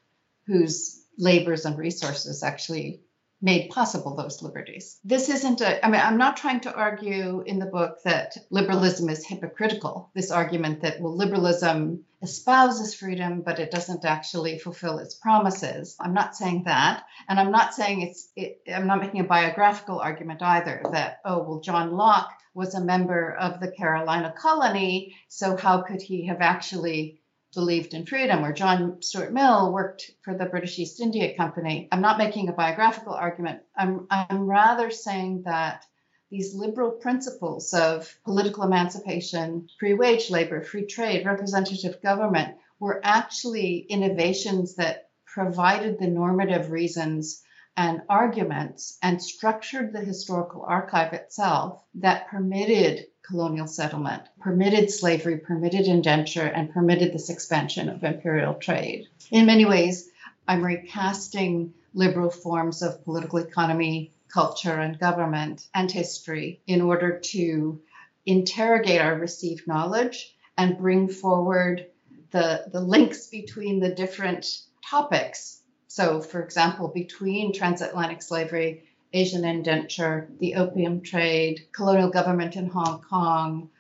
whose 0.46 1.04
labors 1.18 1.64
and 1.64 1.76
resources 1.76 2.42
actually 2.42 3.02
made 3.42 3.70
possible 3.70 4.14
those 4.14 4.42
liberties. 4.42 4.98
This 5.04 5.28
isn't 5.28 5.60
a, 5.60 5.84
I 5.84 5.90
mean, 5.90 6.00
I'm 6.00 6.18
not 6.18 6.36
trying 6.36 6.60
to 6.60 6.74
argue 6.74 7.42
in 7.46 7.58
the 7.58 7.66
book 7.66 8.02
that 8.04 8.36
liberalism 8.50 9.08
is 9.08 9.26
hypocritical. 9.26 10.10
This 10.14 10.30
argument 10.30 10.82
that, 10.82 11.00
well, 11.00 11.16
liberalism 11.16 12.04
espouses 12.22 12.94
freedom, 12.94 13.42
but 13.42 13.58
it 13.58 13.70
doesn't 13.70 14.04
actually 14.04 14.58
fulfill 14.58 14.98
its 14.98 15.14
promises. 15.14 15.96
I'm 15.98 16.12
not 16.12 16.36
saying 16.36 16.64
that. 16.64 17.04
And 17.28 17.40
I'm 17.40 17.50
not 17.50 17.74
saying 17.74 18.02
it's, 18.02 18.28
it, 18.36 18.60
I'm 18.72 18.86
not 18.86 19.00
making 19.00 19.20
a 19.20 19.24
biographical 19.24 20.00
argument 20.00 20.42
either 20.42 20.82
that, 20.92 21.20
oh, 21.24 21.42
well, 21.42 21.60
John 21.60 21.92
Locke 21.92 22.32
was 22.52 22.74
a 22.74 22.84
member 22.84 23.32
of 23.32 23.60
the 23.60 23.70
Carolina 23.70 24.34
colony, 24.36 25.16
so 25.28 25.56
how 25.56 25.82
could 25.82 26.02
he 26.02 26.26
have 26.26 26.40
actually 26.40 27.19
believed 27.54 27.94
in 27.94 28.06
freedom, 28.06 28.44
or 28.44 28.52
John 28.52 29.02
Stuart 29.02 29.32
Mill 29.32 29.72
worked 29.72 30.10
for 30.22 30.34
the 30.34 30.46
British 30.46 30.78
East 30.78 31.00
India 31.00 31.36
Company. 31.36 31.88
I'm 31.90 32.00
not 32.00 32.18
making 32.18 32.48
a 32.48 32.52
biographical 32.52 33.14
argument. 33.14 33.62
I'm, 33.76 34.06
I'm 34.10 34.46
rather 34.46 34.90
saying 34.90 35.42
that 35.44 35.84
these 36.30 36.54
liberal 36.54 36.92
principles 36.92 37.74
of 37.74 38.16
political 38.24 38.62
emancipation, 38.62 39.68
free 39.80 39.94
wage 39.94 40.30
labor, 40.30 40.62
free 40.62 40.86
trade, 40.86 41.26
representative 41.26 42.00
government 42.00 42.56
were 42.78 43.00
actually 43.02 43.78
innovations 43.78 44.76
that 44.76 45.08
provided 45.26 45.98
the 45.98 46.06
normative 46.06 46.70
reasons 46.70 47.42
and 47.76 48.02
arguments 48.08 48.98
and 49.02 49.22
structured 49.22 49.92
the 49.92 50.00
historical 50.00 50.62
archive 50.62 51.12
itself 51.12 51.82
that 51.94 52.28
permitted 52.28 53.06
colonial 53.30 53.66
settlement, 53.66 54.22
permitted 54.40 54.90
slavery, 54.90 55.38
permitted 55.38 55.86
indenture, 55.86 56.46
and 56.46 56.72
permitted 56.72 57.12
this 57.12 57.30
expansion 57.30 57.88
of 57.88 58.02
imperial 58.02 58.54
trade. 58.54 59.06
In 59.30 59.46
many 59.46 59.64
ways, 59.64 60.10
I'm 60.48 60.64
recasting 60.64 61.72
liberal 61.94 62.30
forms 62.30 62.82
of 62.82 63.04
political 63.04 63.38
economy, 63.38 64.12
culture, 64.28 64.74
and 64.80 64.98
government 64.98 65.68
and 65.74 65.90
history 65.90 66.60
in 66.66 66.80
order 66.80 67.18
to 67.18 67.80
interrogate 68.26 69.00
our 69.00 69.14
received 69.14 69.66
knowledge 69.66 70.34
and 70.58 70.78
bring 70.78 71.08
forward 71.08 71.86
the, 72.32 72.64
the 72.72 72.80
links 72.80 73.28
between 73.28 73.80
the 73.80 73.94
different 73.94 74.46
topics. 74.88 75.62
So, 75.88 76.20
for 76.20 76.42
example, 76.42 76.88
between 76.88 77.52
transatlantic 77.52 78.22
slavery 78.22 78.84
Asian 79.12 79.44
indenture, 79.44 80.30
the 80.38 80.54
opium 80.54 81.00
trade, 81.00 81.66
colonial 81.72 82.10
government 82.10 82.54
in 82.54 82.66
Hong 82.66 83.02
Kong, 83.02 83.70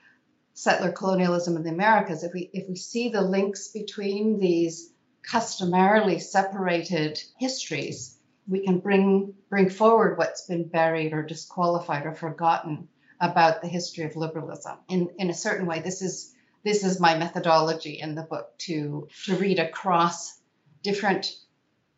settler 0.54 0.90
colonialism 0.90 1.56
in 1.56 1.62
the 1.62 1.70
Americas, 1.70 2.24
if 2.24 2.34
we 2.34 2.50
if 2.52 2.68
we 2.68 2.74
see 2.74 3.08
the 3.08 3.22
links 3.22 3.68
between 3.68 4.40
these 4.40 4.92
customarily 5.22 6.18
separated 6.18 7.22
histories, 7.38 8.18
we 8.48 8.64
can 8.64 8.80
bring 8.80 9.34
bring 9.48 9.70
forward 9.70 10.18
what's 10.18 10.46
been 10.46 10.66
buried 10.66 11.12
or 11.12 11.22
disqualified 11.22 12.06
or 12.06 12.14
forgotten 12.14 12.88
about 13.20 13.62
the 13.62 13.68
history 13.68 14.04
of 14.04 14.16
liberalism. 14.16 14.78
In 14.88 15.10
in 15.18 15.30
a 15.30 15.34
certain 15.34 15.66
way, 15.66 15.80
this 15.80 16.02
is 16.02 16.34
this 16.64 16.82
is 16.82 16.98
my 16.98 17.16
methodology 17.16 18.00
in 18.00 18.16
the 18.16 18.22
book 18.22 18.58
to 18.66 19.08
to 19.26 19.36
read 19.36 19.60
across 19.60 20.38
different 20.82 21.32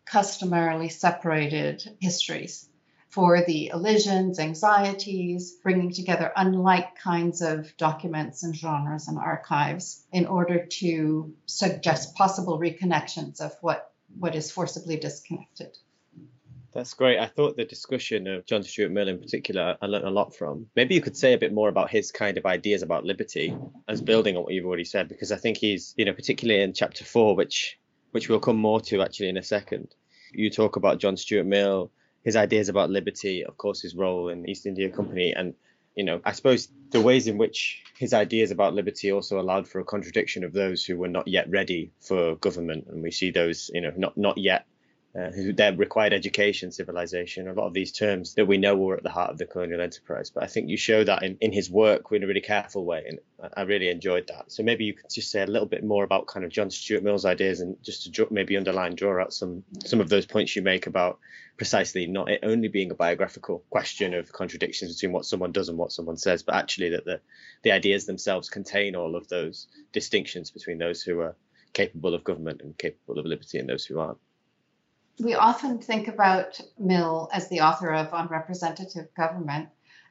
customarily 0.04 0.90
separated 0.90 1.96
histories 2.00 2.68
for 3.12 3.44
the 3.44 3.68
elisions, 3.68 4.38
anxieties, 4.38 5.52
bringing 5.62 5.92
together 5.92 6.32
unlike 6.34 6.98
kinds 6.98 7.42
of 7.42 7.76
documents 7.76 8.42
and 8.42 8.56
genres 8.56 9.06
and 9.06 9.18
archives 9.18 10.02
in 10.12 10.24
order 10.24 10.64
to 10.64 11.34
suggest 11.44 12.14
possible 12.14 12.58
reconnections 12.58 13.42
of 13.42 13.54
what, 13.60 13.92
what 14.18 14.34
is 14.34 14.50
forcibly 14.50 14.96
disconnected. 14.96 15.76
That's 16.72 16.94
great. 16.94 17.18
I 17.18 17.26
thought 17.26 17.58
the 17.58 17.66
discussion 17.66 18.26
of 18.26 18.46
John 18.46 18.62
Stuart 18.62 18.92
Mill 18.92 19.08
in 19.08 19.18
particular, 19.18 19.76
I 19.82 19.86
learned 19.86 20.06
a 20.06 20.10
lot 20.10 20.34
from. 20.34 20.68
Maybe 20.74 20.94
you 20.94 21.02
could 21.02 21.18
say 21.18 21.34
a 21.34 21.38
bit 21.38 21.52
more 21.52 21.68
about 21.68 21.90
his 21.90 22.10
kind 22.10 22.38
of 22.38 22.46
ideas 22.46 22.80
about 22.80 23.04
liberty 23.04 23.54
as 23.88 24.00
building 24.00 24.38
on 24.38 24.44
what 24.44 24.54
you've 24.54 24.64
already 24.64 24.86
said, 24.86 25.10
because 25.10 25.32
I 25.32 25.36
think 25.36 25.58
he's, 25.58 25.92
you 25.98 26.06
know, 26.06 26.14
particularly 26.14 26.62
in 26.62 26.72
chapter 26.72 27.04
four, 27.04 27.36
which 27.36 27.78
which 28.12 28.30
we'll 28.30 28.40
come 28.40 28.56
more 28.56 28.80
to 28.80 29.02
actually 29.02 29.28
in 29.28 29.36
a 29.36 29.42
second. 29.42 29.94
You 30.32 30.48
talk 30.48 30.76
about 30.76 30.98
John 30.98 31.18
Stuart 31.18 31.44
Mill 31.44 31.90
his 32.24 32.36
ideas 32.36 32.68
about 32.68 32.90
liberty, 32.90 33.44
of 33.44 33.56
course, 33.56 33.82
his 33.82 33.94
role 33.94 34.28
in 34.28 34.42
the 34.42 34.50
East 34.50 34.66
India 34.66 34.88
Company, 34.90 35.32
and 35.32 35.54
you 35.94 36.04
know, 36.04 36.20
I 36.24 36.32
suppose 36.32 36.68
the 36.90 37.00
ways 37.00 37.26
in 37.26 37.36
which 37.36 37.82
his 37.98 38.14
ideas 38.14 38.50
about 38.50 38.74
liberty 38.74 39.12
also 39.12 39.38
allowed 39.40 39.68
for 39.68 39.80
a 39.80 39.84
contradiction 39.84 40.42
of 40.44 40.52
those 40.52 40.84
who 40.84 40.96
were 40.96 41.08
not 41.08 41.28
yet 41.28 41.50
ready 41.50 41.92
for 42.00 42.36
government, 42.36 42.86
and 42.88 43.02
we 43.02 43.10
see 43.10 43.30
those, 43.30 43.70
you 43.74 43.80
know, 43.80 43.92
not 43.96 44.16
not 44.16 44.38
yet 44.38 44.66
uh, 45.18 45.30
their 45.54 45.74
required 45.74 46.14
education, 46.14 46.72
civilization, 46.72 47.46
a 47.46 47.52
lot 47.52 47.66
of 47.66 47.74
these 47.74 47.92
terms 47.92 48.34
that 48.34 48.46
we 48.46 48.56
know 48.56 48.74
were 48.74 48.96
at 48.96 49.02
the 49.02 49.10
heart 49.10 49.30
of 49.30 49.36
the 49.36 49.44
colonial 49.44 49.82
enterprise. 49.82 50.30
But 50.30 50.42
I 50.42 50.46
think 50.46 50.70
you 50.70 50.78
show 50.78 51.04
that 51.04 51.22
in, 51.22 51.36
in 51.42 51.52
his 51.52 51.70
work 51.70 52.10
in 52.12 52.24
a 52.24 52.26
really 52.26 52.40
careful 52.40 52.86
way, 52.86 53.04
and 53.06 53.18
I 53.54 53.62
really 53.62 53.90
enjoyed 53.90 54.28
that. 54.28 54.50
So 54.50 54.62
maybe 54.62 54.84
you 54.84 54.94
could 54.94 55.10
just 55.10 55.30
say 55.30 55.42
a 55.42 55.46
little 55.46 55.68
bit 55.68 55.84
more 55.84 56.02
about 56.02 56.28
kind 56.28 56.46
of 56.46 56.50
John 56.50 56.70
Stuart 56.70 57.02
Mill's 57.02 57.26
ideas, 57.26 57.60
and 57.60 57.76
just 57.82 58.10
to 58.14 58.28
maybe 58.30 58.56
underline, 58.56 58.94
draw 58.94 59.20
out 59.20 59.34
some 59.34 59.64
some 59.84 60.00
of 60.00 60.08
those 60.08 60.24
points 60.24 60.56
you 60.56 60.62
make 60.62 60.86
about 60.86 61.18
precisely 61.58 62.06
not 62.06 62.30
it 62.30 62.40
only 62.42 62.68
being 62.68 62.90
a 62.90 62.94
biographical 62.94 63.62
question 63.68 64.14
of 64.14 64.32
contradictions 64.32 64.94
between 64.94 65.12
what 65.12 65.26
someone 65.26 65.52
does 65.52 65.68
and 65.68 65.76
what 65.76 65.92
someone 65.92 66.16
says, 66.16 66.42
but 66.42 66.54
actually 66.54 66.88
that 66.88 67.04
the 67.04 67.20
the 67.64 67.72
ideas 67.72 68.06
themselves 68.06 68.48
contain 68.48 68.96
all 68.96 69.14
of 69.14 69.28
those 69.28 69.68
distinctions 69.92 70.50
between 70.50 70.78
those 70.78 71.02
who 71.02 71.20
are 71.20 71.36
capable 71.74 72.14
of 72.14 72.24
government 72.24 72.62
and 72.62 72.78
capable 72.78 73.18
of 73.18 73.26
liberty 73.26 73.58
and 73.58 73.68
those 73.68 73.84
who 73.84 73.98
aren't 73.98 74.18
we 75.18 75.34
often 75.34 75.78
think 75.78 76.08
about 76.08 76.60
Mill 76.78 77.28
as 77.32 77.48
the 77.48 77.60
author 77.60 77.92
of 77.92 78.12
On 78.12 78.28
Representative 78.28 79.08
Government 79.14 79.68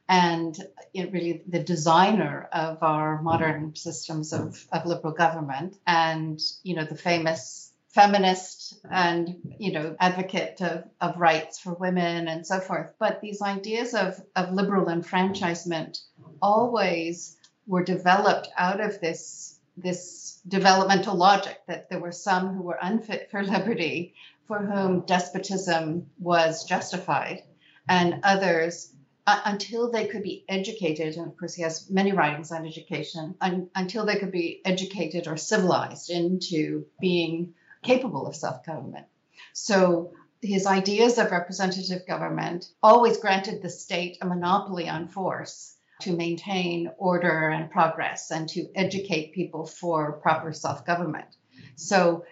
and 0.07 0.57
really 0.95 1.41
the 1.47 1.63
designer 1.63 2.49
of 2.51 2.83
our 2.83 3.21
modern 3.21 3.75
systems 3.75 4.33
of, 4.33 4.65
of 4.71 4.85
liberal 4.85 5.13
government 5.13 5.77
and 5.87 6.39
you 6.63 6.75
know 6.75 6.83
the 6.83 6.97
famous 6.97 7.71
feminist 7.89 8.79
and 8.89 9.35
you 9.57 9.71
know 9.71 9.95
advocate 9.99 10.61
of, 10.61 10.83
of 10.99 11.17
rights 11.17 11.59
for 11.59 11.73
women 11.73 12.27
and 12.27 12.45
so 12.45 12.59
forth. 12.59 12.93
But 12.99 13.21
these 13.21 13.41
ideas 13.41 13.93
of, 13.93 14.21
of 14.35 14.53
liberal 14.53 14.89
enfranchisement 14.89 15.99
always 16.41 17.37
were 17.67 17.83
developed 17.83 18.49
out 18.57 18.81
of 18.81 18.99
this 18.99 19.59
this 19.77 20.39
developmental 20.47 21.15
logic 21.15 21.57
that 21.67 21.89
there 21.89 21.99
were 21.99 22.11
some 22.11 22.53
who 22.53 22.63
were 22.63 22.79
unfit 22.81 23.29
for 23.31 23.43
liberty 23.43 24.13
for 24.51 24.65
whom 24.65 24.99
despotism 25.05 26.07
was 26.19 26.65
justified, 26.65 27.41
and 27.87 28.19
others 28.23 28.93
uh, 29.25 29.39
until 29.45 29.89
they 29.89 30.07
could 30.07 30.23
be 30.23 30.43
educated. 30.49 31.15
And 31.15 31.27
of 31.27 31.37
course, 31.37 31.53
he 31.53 31.61
has 31.61 31.89
many 31.89 32.11
writings 32.11 32.51
on 32.51 32.67
education, 32.67 33.35
un, 33.39 33.69
until 33.73 34.05
they 34.05 34.17
could 34.17 34.33
be 34.33 34.59
educated 34.65 35.25
or 35.29 35.37
civilized 35.37 36.09
into 36.09 36.85
being 36.99 37.53
capable 37.81 38.27
of 38.27 38.35
self 38.35 38.65
government. 38.65 39.05
So 39.53 40.11
his 40.41 40.65
ideas 40.65 41.17
of 41.17 41.31
representative 41.31 42.05
government 42.05 42.65
always 42.83 43.19
granted 43.19 43.61
the 43.61 43.69
state 43.69 44.17
a 44.19 44.25
monopoly 44.25 44.89
on 44.89 45.07
force 45.07 45.77
to 46.01 46.11
maintain 46.11 46.91
order 46.97 47.47
and 47.51 47.71
progress 47.71 48.31
and 48.31 48.49
to 48.49 48.67
educate 48.75 49.33
people 49.33 49.65
for 49.65 50.19
proper 50.19 50.51
self 50.51 50.85
government. 50.85 51.37
So 51.77 52.25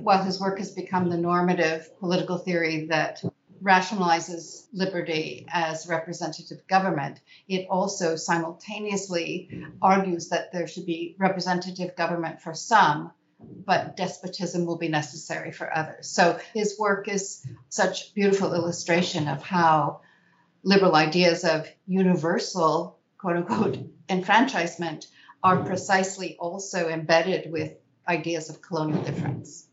while 0.00 0.22
his 0.22 0.40
work 0.40 0.58
has 0.58 0.70
become 0.70 1.08
the 1.08 1.16
normative 1.16 1.98
political 1.98 2.38
theory 2.38 2.86
that 2.86 3.22
rationalizes 3.62 4.66
liberty 4.72 5.46
as 5.52 5.86
representative 5.86 6.66
government, 6.66 7.20
it 7.48 7.68
also 7.70 8.16
simultaneously 8.16 9.64
argues 9.80 10.28
that 10.30 10.52
there 10.52 10.66
should 10.66 10.86
be 10.86 11.14
representative 11.18 11.94
government 11.94 12.40
for 12.40 12.54
some, 12.54 13.12
but 13.38 13.96
despotism 13.96 14.66
will 14.66 14.78
be 14.78 14.88
necessary 14.88 15.52
for 15.52 15.74
others. 15.74 16.08
So 16.08 16.38
his 16.54 16.78
work 16.78 17.08
is 17.08 17.46
such 17.68 18.14
beautiful 18.14 18.54
illustration 18.54 19.28
of 19.28 19.42
how 19.42 20.00
liberal 20.64 20.96
ideas 20.96 21.44
of 21.44 21.68
universal 21.86 22.98
quote 23.18 23.36
unquote 23.36 23.78
enfranchisement 24.08 25.06
are 25.42 25.64
precisely 25.64 26.36
also 26.38 26.88
embedded 26.88 27.50
with 27.50 27.72
ideas 28.06 28.50
of 28.50 28.60
colonial 28.62 29.02
difference. 29.02 29.68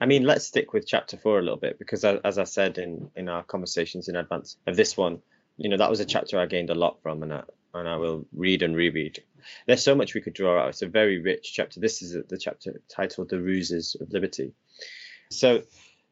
I 0.00 0.06
mean, 0.06 0.24
let's 0.24 0.46
stick 0.46 0.72
with 0.72 0.86
chapter 0.86 1.16
four 1.16 1.38
a 1.38 1.42
little 1.42 1.58
bit 1.58 1.78
because, 1.78 2.04
as 2.04 2.38
I 2.38 2.44
said 2.44 2.78
in 2.78 3.10
in 3.16 3.28
our 3.28 3.42
conversations 3.42 4.08
in 4.08 4.16
advance 4.16 4.56
of 4.66 4.76
this 4.76 4.96
one, 4.96 5.22
you 5.56 5.68
know, 5.68 5.78
that 5.78 5.90
was 5.90 6.00
a 6.00 6.04
chapter 6.04 6.38
I 6.38 6.46
gained 6.46 6.70
a 6.70 6.74
lot 6.74 7.00
from, 7.02 7.22
and 7.22 7.32
I, 7.32 7.42
and 7.72 7.88
I 7.88 7.96
will 7.96 8.26
read 8.32 8.62
and 8.62 8.76
reread. 8.76 9.22
There's 9.66 9.82
so 9.82 9.94
much 9.94 10.14
we 10.14 10.20
could 10.20 10.34
draw 10.34 10.60
out. 10.60 10.68
It's 10.68 10.82
a 10.82 10.88
very 10.88 11.18
rich 11.18 11.52
chapter. 11.54 11.80
This 11.80 12.02
is 12.02 12.16
the 12.28 12.38
chapter 12.38 12.80
titled 12.94 13.30
"The 13.30 13.40
Ruses 13.40 13.96
of 14.00 14.12
Liberty." 14.12 14.52
So 15.30 15.62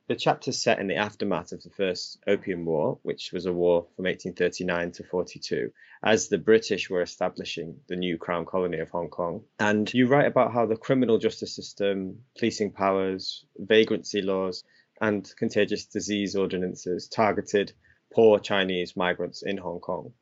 the 0.07 0.15
chapter 0.15 0.53
set 0.53 0.79
in 0.79 0.87
the 0.87 0.97
aftermath 0.97 1.53
of 1.53 1.63
the 1.63 1.71
First 1.71 2.19
Opium 2.27 2.67
War, 2.67 2.99
which 3.03 3.33
was 3.33 3.47
a 3.47 3.53
war 3.53 3.87
from 3.97 4.05
1839 4.05 4.93
to 4.93 5.05
42, 5.05 5.73
as 6.03 6.29
the 6.29 6.37
British 6.37 6.91
were 6.91 7.01
establishing 7.01 7.81
the 7.89 7.97
new 7.97 8.19
Crown 8.19 8.45
colony 8.45 8.81
of 8.81 8.91
Hong 8.91 9.09
Kong. 9.09 9.45
And 9.59 9.93
you 9.95 10.07
write 10.07 10.27
about 10.27 10.53
how 10.53 10.67
the 10.67 10.77
criminal 10.77 11.17
justice 11.17 11.57
system, 11.57 12.23
policing 12.39 12.73
powers, 12.73 13.47
vagrancy 13.57 14.21
laws, 14.21 14.63
and 15.01 15.33
contagious 15.39 15.87
disease 15.87 16.37
ordinances 16.37 17.09
targeted 17.09 17.73
poor 18.13 18.39
Chinese 18.39 18.97
migrants 18.97 19.43
in 19.43 19.57
Hong 19.57 19.81
Kong. 19.81 20.13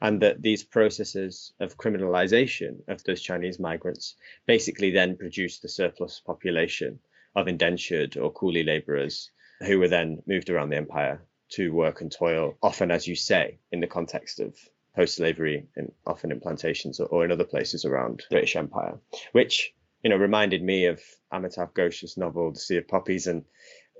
And 0.00 0.22
that 0.22 0.40
these 0.40 0.64
processes 0.64 1.52
of 1.60 1.76
criminalization 1.76 2.88
of 2.88 3.04
those 3.04 3.20
Chinese 3.20 3.58
migrants 3.58 4.14
basically 4.46 4.90
then 4.90 5.18
produced 5.18 5.60
the 5.60 5.68
surplus 5.68 6.22
population 6.24 7.00
of 7.40 7.48
indentured 7.48 8.16
or 8.16 8.32
coolie 8.32 8.66
laborers 8.66 9.30
who 9.60 9.78
were 9.78 9.88
then 9.88 10.22
moved 10.26 10.50
around 10.50 10.70
the 10.70 10.76
empire 10.76 11.20
to 11.50 11.72
work 11.72 12.00
and 12.00 12.12
toil, 12.12 12.56
often, 12.62 12.90
as 12.90 13.06
you 13.06 13.14
say, 13.14 13.58
in 13.72 13.80
the 13.80 13.86
context 13.86 14.40
of 14.40 14.56
post 14.94 15.16
slavery 15.16 15.66
and 15.76 15.92
often 16.06 16.32
in 16.32 16.40
plantations 16.40 17.00
or, 17.00 17.06
or, 17.06 17.24
in 17.24 17.32
other 17.32 17.44
places 17.44 17.84
around 17.84 18.18
the 18.18 18.34
British 18.34 18.56
Empire, 18.56 18.98
which, 19.32 19.72
you 20.02 20.10
know, 20.10 20.16
reminded 20.16 20.62
me 20.62 20.86
of 20.86 21.00
Amitav 21.32 21.72
Ghosh's 21.74 22.16
novel, 22.16 22.52
The 22.52 22.58
Sea 22.58 22.76
of 22.78 22.88
Poppies. 22.88 23.26
And, 23.26 23.44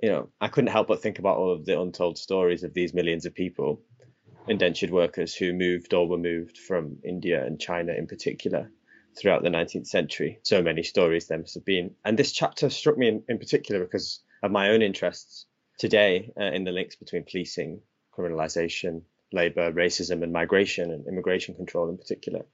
you 0.03 0.09
know, 0.09 0.29
I 0.39 0.49
couldn't 0.49 0.71
help 0.71 0.87
but 0.87 1.01
think 1.01 1.19
about 1.19 1.37
all 1.37 1.53
of 1.53 1.65
the 1.65 1.79
untold 1.79 2.17
stories 2.17 2.63
of 2.63 2.73
these 2.73 2.93
millions 2.93 3.25
of 3.25 3.33
people, 3.33 3.81
indentured 4.47 4.91
workers 4.91 5.33
who 5.33 5.53
moved 5.53 5.93
or 5.93 6.07
were 6.07 6.17
moved 6.17 6.57
from 6.57 6.97
India 7.03 7.43
and 7.45 7.59
China 7.59 7.93
in 7.93 8.07
particular 8.07 8.69
throughout 9.19 9.43
the 9.43 9.49
19th 9.49 9.87
century. 9.87 10.39
So 10.43 10.61
many 10.61 10.83
stories 10.83 11.27
there 11.27 11.37
must 11.37 11.55
have 11.55 11.65
been. 11.65 11.95
And 12.05 12.17
this 12.17 12.31
chapter 12.31 12.69
struck 12.69 12.97
me 12.97 13.09
in, 13.09 13.23
in 13.27 13.37
particular 13.37 13.83
because 13.83 14.21
of 14.41 14.51
my 14.51 14.69
own 14.69 14.81
interests 14.81 15.45
today 15.77 16.31
uh, 16.39 16.45
in 16.45 16.63
the 16.63 16.71
links 16.71 16.95
between 16.95 17.25
policing, 17.25 17.81
criminalization, 18.17 19.01
labor, 19.31 19.71
racism, 19.71 20.23
and 20.23 20.31
migration 20.31 20.91
and 20.91 21.07
immigration 21.07 21.55
control 21.55 21.89
in 21.89 21.97
particular. 21.97 22.45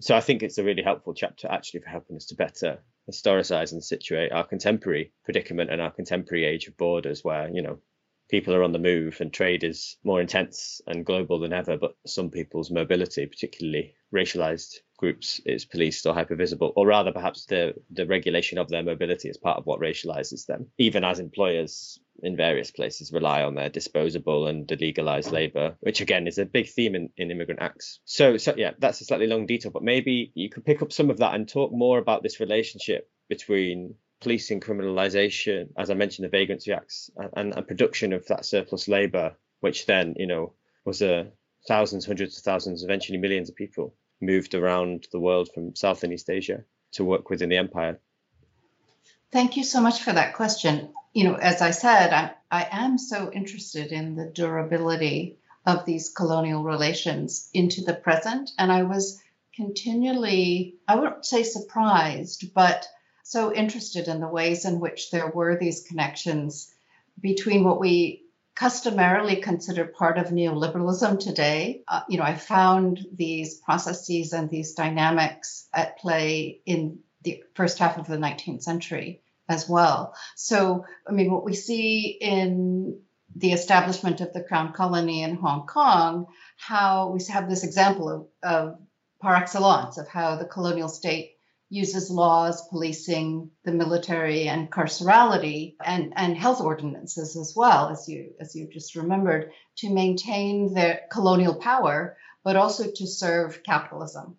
So 0.00 0.16
I 0.16 0.20
think 0.20 0.42
it's 0.42 0.58
a 0.58 0.64
really 0.64 0.82
helpful 0.82 1.14
chapter 1.14 1.48
actually 1.50 1.80
for 1.80 1.90
helping 1.90 2.16
us 2.16 2.26
to 2.26 2.34
better 2.34 2.78
historicize 3.10 3.72
and 3.72 3.84
situate 3.84 4.32
our 4.32 4.44
contemporary 4.44 5.12
predicament 5.24 5.70
and 5.70 5.80
our 5.80 5.90
contemporary 5.90 6.44
age 6.44 6.66
of 6.66 6.76
borders 6.76 7.22
where, 7.22 7.48
you 7.48 7.62
know, 7.62 7.78
people 8.30 8.54
are 8.54 8.62
on 8.62 8.72
the 8.72 8.78
move 8.78 9.20
and 9.20 9.32
trade 9.32 9.64
is 9.64 9.96
more 10.02 10.20
intense 10.20 10.80
and 10.86 11.04
global 11.04 11.38
than 11.38 11.52
ever, 11.52 11.76
but 11.76 11.96
some 12.06 12.30
people's 12.30 12.70
mobility, 12.70 13.26
particularly 13.26 13.94
racialized 14.14 14.76
groups, 15.02 15.40
is 15.44 15.64
policed 15.64 16.06
or 16.06 16.14
hypervisible, 16.14 16.72
or 16.76 16.86
rather 16.86 17.10
perhaps 17.10 17.46
the, 17.46 17.74
the 17.90 18.06
regulation 18.06 18.56
of 18.56 18.68
their 18.68 18.84
mobility 18.84 19.28
is 19.28 19.36
part 19.36 19.58
of 19.58 19.66
what 19.66 19.80
racializes 19.80 20.46
them, 20.46 20.68
even 20.78 21.02
as 21.02 21.18
employers 21.18 21.98
in 22.22 22.36
various 22.36 22.70
places 22.70 23.12
rely 23.12 23.42
on 23.42 23.56
their 23.56 23.68
disposable 23.68 24.46
and 24.46 24.70
legalized 24.80 25.32
labor, 25.32 25.74
which 25.80 26.00
again 26.00 26.28
is 26.28 26.38
a 26.38 26.44
big 26.44 26.68
theme 26.68 26.94
in, 26.94 27.10
in 27.16 27.32
immigrant 27.32 27.60
acts. 27.60 27.98
So, 28.04 28.36
so 28.36 28.54
yeah, 28.56 28.74
that's 28.78 29.00
a 29.00 29.04
slightly 29.04 29.26
long 29.26 29.44
detail, 29.44 29.72
but 29.72 29.82
maybe 29.82 30.30
you 30.34 30.48
could 30.48 30.64
pick 30.64 30.82
up 30.82 30.92
some 30.92 31.10
of 31.10 31.18
that 31.18 31.34
and 31.34 31.48
talk 31.48 31.72
more 31.72 31.98
about 31.98 32.22
this 32.22 32.38
relationship 32.38 33.10
between 33.28 33.96
policing 34.20 34.60
criminalization, 34.60 35.70
as 35.76 35.90
I 35.90 35.94
mentioned, 35.94 36.26
the 36.26 36.38
vagrancy 36.38 36.72
acts 36.72 37.10
and, 37.34 37.52
and 37.56 37.66
production 37.66 38.12
of 38.12 38.24
that 38.28 38.44
surplus 38.44 38.86
labour, 38.86 39.34
which 39.58 39.86
then, 39.86 40.14
you 40.16 40.28
know, 40.28 40.52
was 40.84 41.02
a 41.02 41.26
thousands, 41.66 42.06
hundreds 42.06 42.38
of 42.38 42.44
thousands, 42.44 42.84
eventually 42.84 43.18
millions 43.18 43.48
of 43.50 43.56
people 43.56 43.96
moved 44.22 44.54
around 44.54 45.08
the 45.12 45.20
world 45.20 45.50
from 45.52 45.74
South 45.74 46.04
and 46.04 46.12
East 46.12 46.30
Asia 46.30 46.64
to 46.92 47.04
work 47.04 47.28
within 47.28 47.48
the 47.48 47.56
empire. 47.56 47.98
Thank 49.30 49.56
you 49.56 49.64
so 49.64 49.80
much 49.80 50.02
for 50.02 50.12
that 50.12 50.34
question. 50.34 50.90
You 51.12 51.24
know, 51.24 51.34
as 51.34 51.60
I 51.60 51.70
said, 51.70 52.12
I, 52.12 52.32
I 52.50 52.68
am 52.70 52.98
so 52.98 53.30
interested 53.32 53.92
in 53.92 54.14
the 54.14 54.26
durability 54.26 55.38
of 55.66 55.84
these 55.84 56.10
colonial 56.10 56.62
relations 56.62 57.48
into 57.54 57.82
the 57.82 57.94
present. 57.94 58.50
And 58.58 58.70
I 58.70 58.82
was 58.82 59.20
continually, 59.54 60.76
I 60.88 60.96
wouldn't 60.96 61.26
say 61.26 61.42
surprised, 61.42 62.52
but 62.54 62.86
so 63.22 63.52
interested 63.54 64.08
in 64.08 64.20
the 64.20 64.28
ways 64.28 64.64
in 64.64 64.80
which 64.80 65.10
there 65.10 65.28
were 65.28 65.56
these 65.56 65.86
connections 65.86 66.72
between 67.20 67.64
what 67.64 67.80
we 67.80 68.24
customarily 68.54 69.36
considered 69.36 69.94
part 69.94 70.18
of 70.18 70.26
neoliberalism 70.26 71.18
today. 71.18 71.82
Uh, 71.88 72.02
you 72.08 72.18
know, 72.18 72.24
I 72.24 72.34
found 72.34 73.06
these 73.14 73.54
processes 73.54 74.32
and 74.32 74.50
these 74.50 74.74
dynamics 74.74 75.68
at 75.72 75.98
play 75.98 76.60
in 76.66 76.98
the 77.22 77.42
first 77.54 77.78
half 77.78 77.98
of 77.98 78.06
the 78.06 78.16
19th 78.16 78.62
century 78.62 79.22
as 79.48 79.68
well. 79.68 80.14
So, 80.36 80.84
I 81.08 81.12
mean, 81.12 81.30
what 81.30 81.44
we 81.44 81.54
see 81.54 82.18
in 82.20 83.00
the 83.34 83.52
establishment 83.52 84.20
of 84.20 84.32
the 84.32 84.42
Crown 84.42 84.72
Colony 84.72 85.22
in 85.22 85.36
Hong 85.36 85.66
Kong, 85.66 86.26
how 86.56 87.10
we 87.10 87.24
have 87.30 87.48
this 87.48 87.64
example 87.64 88.08
of, 88.10 88.26
of 88.42 88.78
par 89.20 89.36
excellence 89.36 89.98
of 89.98 90.08
how 90.08 90.36
the 90.36 90.44
colonial 90.44 90.88
state 90.88 91.36
uses 91.72 92.10
laws, 92.10 92.68
policing, 92.68 93.50
the 93.64 93.72
military, 93.72 94.46
and 94.46 94.70
carcerality, 94.70 95.74
and, 95.82 96.12
and 96.16 96.36
health 96.36 96.60
ordinances 96.60 97.34
as 97.34 97.54
well, 97.56 97.88
as 97.88 98.06
you 98.06 98.34
as 98.38 98.54
you 98.54 98.68
just 98.70 98.94
remembered, 98.94 99.50
to 99.76 99.88
maintain 99.88 100.74
their 100.74 101.00
colonial 101.10 101.54
power, 101.54 102.14
but 102.44 102.56
also 102.56 102.90
to 102.94 103.06
serve 103.06 103.62
capitalism. 103.64 104.36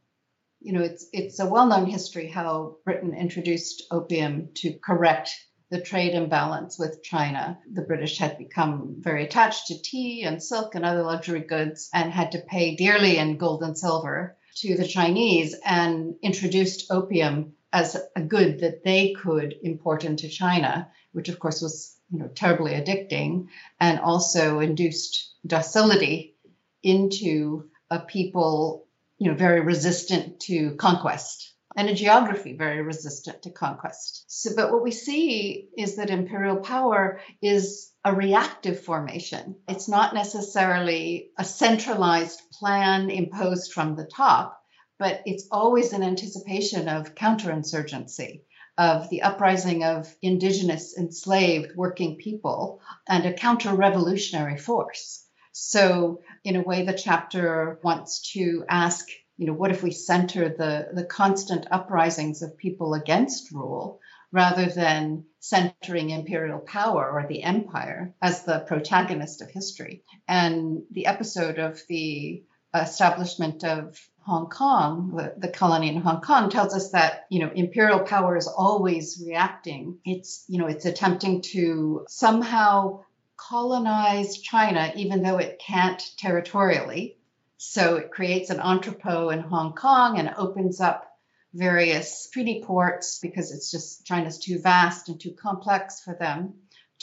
You 0.61 0.73
know, 0.73 0.83
it's 0.83 1.07
it's 1.11 1.39
a 1.39 1.47
well-known 1.47 1.87
history 1.87 2.29
how 2.29 2.77
Britain 2.85 3.15
introduced 3.15 3.83
opium 3.89 4.49
to 4.57 4.77
correct 4.77 5.31
the 5.71 5.81
trade 5.81 6.13
imbalance 6.13 6.77
with 6.77 7.01
China. 7.01 7.57
The 7.71 7.81
British 7.81 8.19
had 8.19 8.37
become 8.37 8.97
very 8.99 9.25
attached 9.25 9.67
to 9.67 9.81
tea 9.81 10.21
and 10.21 10.41
silk 10.41 10.75
and 10.75 10.85
other 10.85 11.01
luxury 11.01 11.41
goods 11.41 11.89
and 11.95 12.11
had 12.11 12.33
to 12.33 12.41
pay 12.47 12.75
dearly 12.75 13.17
in 13.17 13.37
gold 13.37 13.63
and 13.63 13.75
silver 13.75 14.37
to 14.55 14.75
the 14.77 14.87
Chinese 14.87 15.55
and 15.65 16.15
introduced 16.21 16.91
opium 16.91 17.53
as 17.71 17.97
a 18.15 18.21
good 18.21 18.59
that 18.59 18.83
they 18.83 19.13
could 19.13 19.55
import 19.63 20.05
into 20.05 20.29
China, 20.29 20.89
which 21.11 21.29
of 21.29 21.39
course 21.39 21.61
was 21.61 21.97
you 22.11 22.19
know 22.19 22.27
terribly 22.27 22.73
addicting 22.73 23.47
and 23.79 23.99
also 23.99 24.59
induced 24.59 25.31
docility 25.45 26.35
into 26.83 27.69
a 27.89 27.99
people 27.99 28.85
you 29.17 29.29
know 29.29 29.37
very 29.37 29.61
resistant 29.61 30.39
to 30.41 30.75
conquest 30.75 31.52
and 31.75 31.89
a 31.89 31.93
geography 31.93 32.53
very 32.53 32.81
resistant 32.81 33.43
to 33.43 33.51
conquest. 33.51 34.25
So, 34.27 34.51
but 34.55 34.71
what 34.71 34.83
we 34.83 34.91
see 34.91 35.69
is 35.77 35.95
that 35.95 36.09
imperial 36.09 36.57
power 36.57 37.19
is 37.41 37.91
a 38.05 38.13
reactive 38.13 38.83
formation. 38.83 39.55
It's 39.67 39.87
not 39.87 40.13
necessarily 40.13 41.31
a 41.37 41.43
centralized 41.43 42.41
plan 42.51 43.09
imposed 43.09 43.73
from 43.73 43.95
the 43.95 44.05
top, 44.05 44.61
but 44.99 45.21
it's 45.25 45.47
always 45.51 45.93
an 45.93 46.03
anticipation 46.03 46.87
of 46.87 47.15
counterinsurgency, 47.15 48.41
of 48.77 49.09
the 49.09 49.21
uprising 49.21 49.83
of 49.83 50.13
indigenous 50.21 50.97
enslaved 50.97 51.75
working 51.75 52.17
people, 52.17 52.81
and 53.07 53.25
a 53.25 53.33
counter 53.33 53.73
revolutionary 53.73 54.57
force. 54.57 55.25
So, 55.51 56.21
in 56.43 56.55
a 56.55 56.61
way, 56.61 56.83
the 56.83 56.93
chapter 56.93 57.79
wants 57.83 58.31
to 58.33 58.65
ask 58.67 59.07
you 59.37 59.47
know, 59.47 59.53
what 59.53 59.71
if 59.71 59.81
we 59.81 59.91
center 59.91 60.49
the, 60.49 60.89
the 60.93 61.05
constant 61.05 61.65
uprisings 61.71 62.41
of 62.41 62.57
people 62.57 62.93
against 62.93 63.51
rule 63.51 63.99
rather 64.31 64.67
than 64.67 65.25
centering 65.39 66.09
imperial 66.09 66.59
power 66.59 67.09
or 67.09 67.27
the 67.27 67.43
empire 67.43 68.13
as 68.21 68.43
the 68.43 68.59
protagonist 68.59 69.41
of 69.41 69.49
history? 69.49 70.03
And 70.27 70.83
the 70.91 71.07
episode 71.07 71.59
of 71.59 71.81
the 71.87 72.43
establishment 72.73 73.63
of 73.63 73.99
Hong 74.21 74.49
Kong, 74.49 75.13
the, 75.15 75.33
the, 75.37 75.49
colony 75.49 75.89
in 75.89 76.01
Hong 76.01 76.21
Kong, 76.21 76.49
tells 76.49 76.73
us 76.73 76.91
that 76.91 77.25
you 77.29 77.39
know 77.39 77.51
imperial 77.53 77.99
power 77.99 78.37
is 78.37 78.47
always 78.47 79.21
reacting. 79.25 79.99
It's 80.05 80.45
you 80.47 80.59
know 80.59 80.67
it's 80.67 80.85
attempting 80.85 81.41
to 81.53 82.05
somehow 82.07 83.03
colonize 83.35 84.37
China, 84.37 84.91
even 84.95 85.23
though 85.23 85.37
it 85.37 85.61
can't 85.65 86.01
territorially. 86.17 87.17
So 87.65 87.95
it 87.95 88.11
creates 88.11 88.49
an 88.49 88.59
entrepot 88.59 89.33
in 89.33 89.39
Hong 89.39 89.73
Kong 89.73 90.19
and 90.19 90.33
opens 90.37 90.81
up 90.81 91.09
various 91.53 92.29
treaty 92.29 92.61
ports 92.63 93.19
because 93.19 93.51
it's 93.51 93.71
just 93.71 94.05
China's 94.05 94.37
too 94.37 94.59
vast 94.59 95.07
and 95.07 95.19
too 95.19 95.31
complex 95.31 96.01
for 96.01 96.13
them 96.13 96.55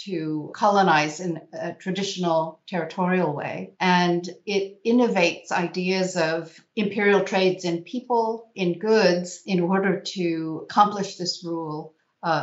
to 0.05 0.53
colonize 0.55 1.19
in 1.19 1.41
a 1.53 1.73
traditional 1.73 2.61
territorial 2.69 3.35
way. 3.35 3.73
And 3.81 4.29
it 4.45 4.85
innovates 4.85 5.51
ideas 5.51 6.17
of 6.17 6.55
imperial 6.77 7.25
trades 7.25 7.65
in 7.65 7.83
people, 7.83 8.51
in 8.55 8.79
goods, 8.79 9.43
in 9.47 9.61
order 9.61 10.01
to 10.01 10.61
accomplish 10.65 11.17
this 11.17 11.43
rule 11.45 11.95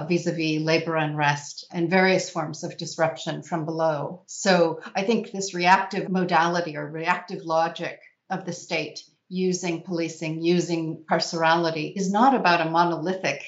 vis 0.08 0.26
a 0.26 0.32
vis 0.32 0.62
labor 0.62 0.96
unrest 0.96 1.68
and 1.72 1.90
various 1.90 2.32
forms 2.32 2.64
of 2.64 2.78
disruption 2.78 3.44
from 3.44 3.64
below. 3.66 4.24
So 4.26 4.82
I 4.96 5.04
think 5.04 5.32
this 5.32 5.54
reactive 5.54 6.10
modality 6.10 6.76
or 6.76 6.90
reactive 6.90 7.46
logic 7.46 8.00
of 8.30 8.46
the 8.46 8.54
state 8.54 9.04
using 9.30 9.82
policing, 9.82 10.42
using 10.42 11.04
carcerality 11.10 11.94
is 11.96 12.12
not 12.12 12.34
about 12.34 12.66
a 12.66 12.70
monolithic 12.70 13.42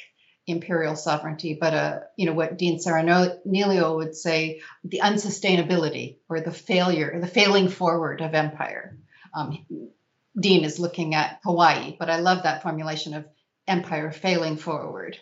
imperial 0.48 0.96
sovereignty, 0.96 1.58
but 1.60 1.74
a 1.74 2.04
you 2.18 2.26
know 2.26 2.34
what 2.34 2.58
Dean 2.58 2.80
Saranillio 2.80 3.96
would 3.96 4.16
say 4.16 4.62
the 4.84 5.02
unsustainability 5.04 6.18
or 6.28 6.42
the 6.42 6.52
failure, 6.52 7.20
the 7.20 7.28
failing 7.28 7.70
forward 7.70 8.22
of 8.22 8.34
empire. 8.34 8.98
Um, 9.34 9.66
Dean 10.40 10.64
is 10.64 10.80
looking 10.80 11.16
at 11.16 11.40
Hawaii, 11.44 11.96
but 11.98 12.10
I 12.10 12.20
love 12.20 12.44
that 12.44 12.64
formulation 12.64 13.14
of 13.14 13.26
empire 13.68 14.12
failing 14.12 14.58
forward. 14.58 15.18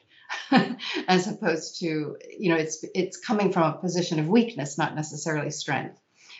as 1.07 1.27
opposed 1.27 1.79
to 1.79 2.17
you 2.37 2.49
know 2.49 2.57
it's 2.57 2.83
it's 2.93 3.17
coming 3.17 3.51
from 3.51 3.63
a 3.63 3.77
position 3.77 4.19
of 4.19 4.27
weakness 4.27 4.77
not 4.77 4.93
necessarily 4.93 5.49
strength 5.49 5.97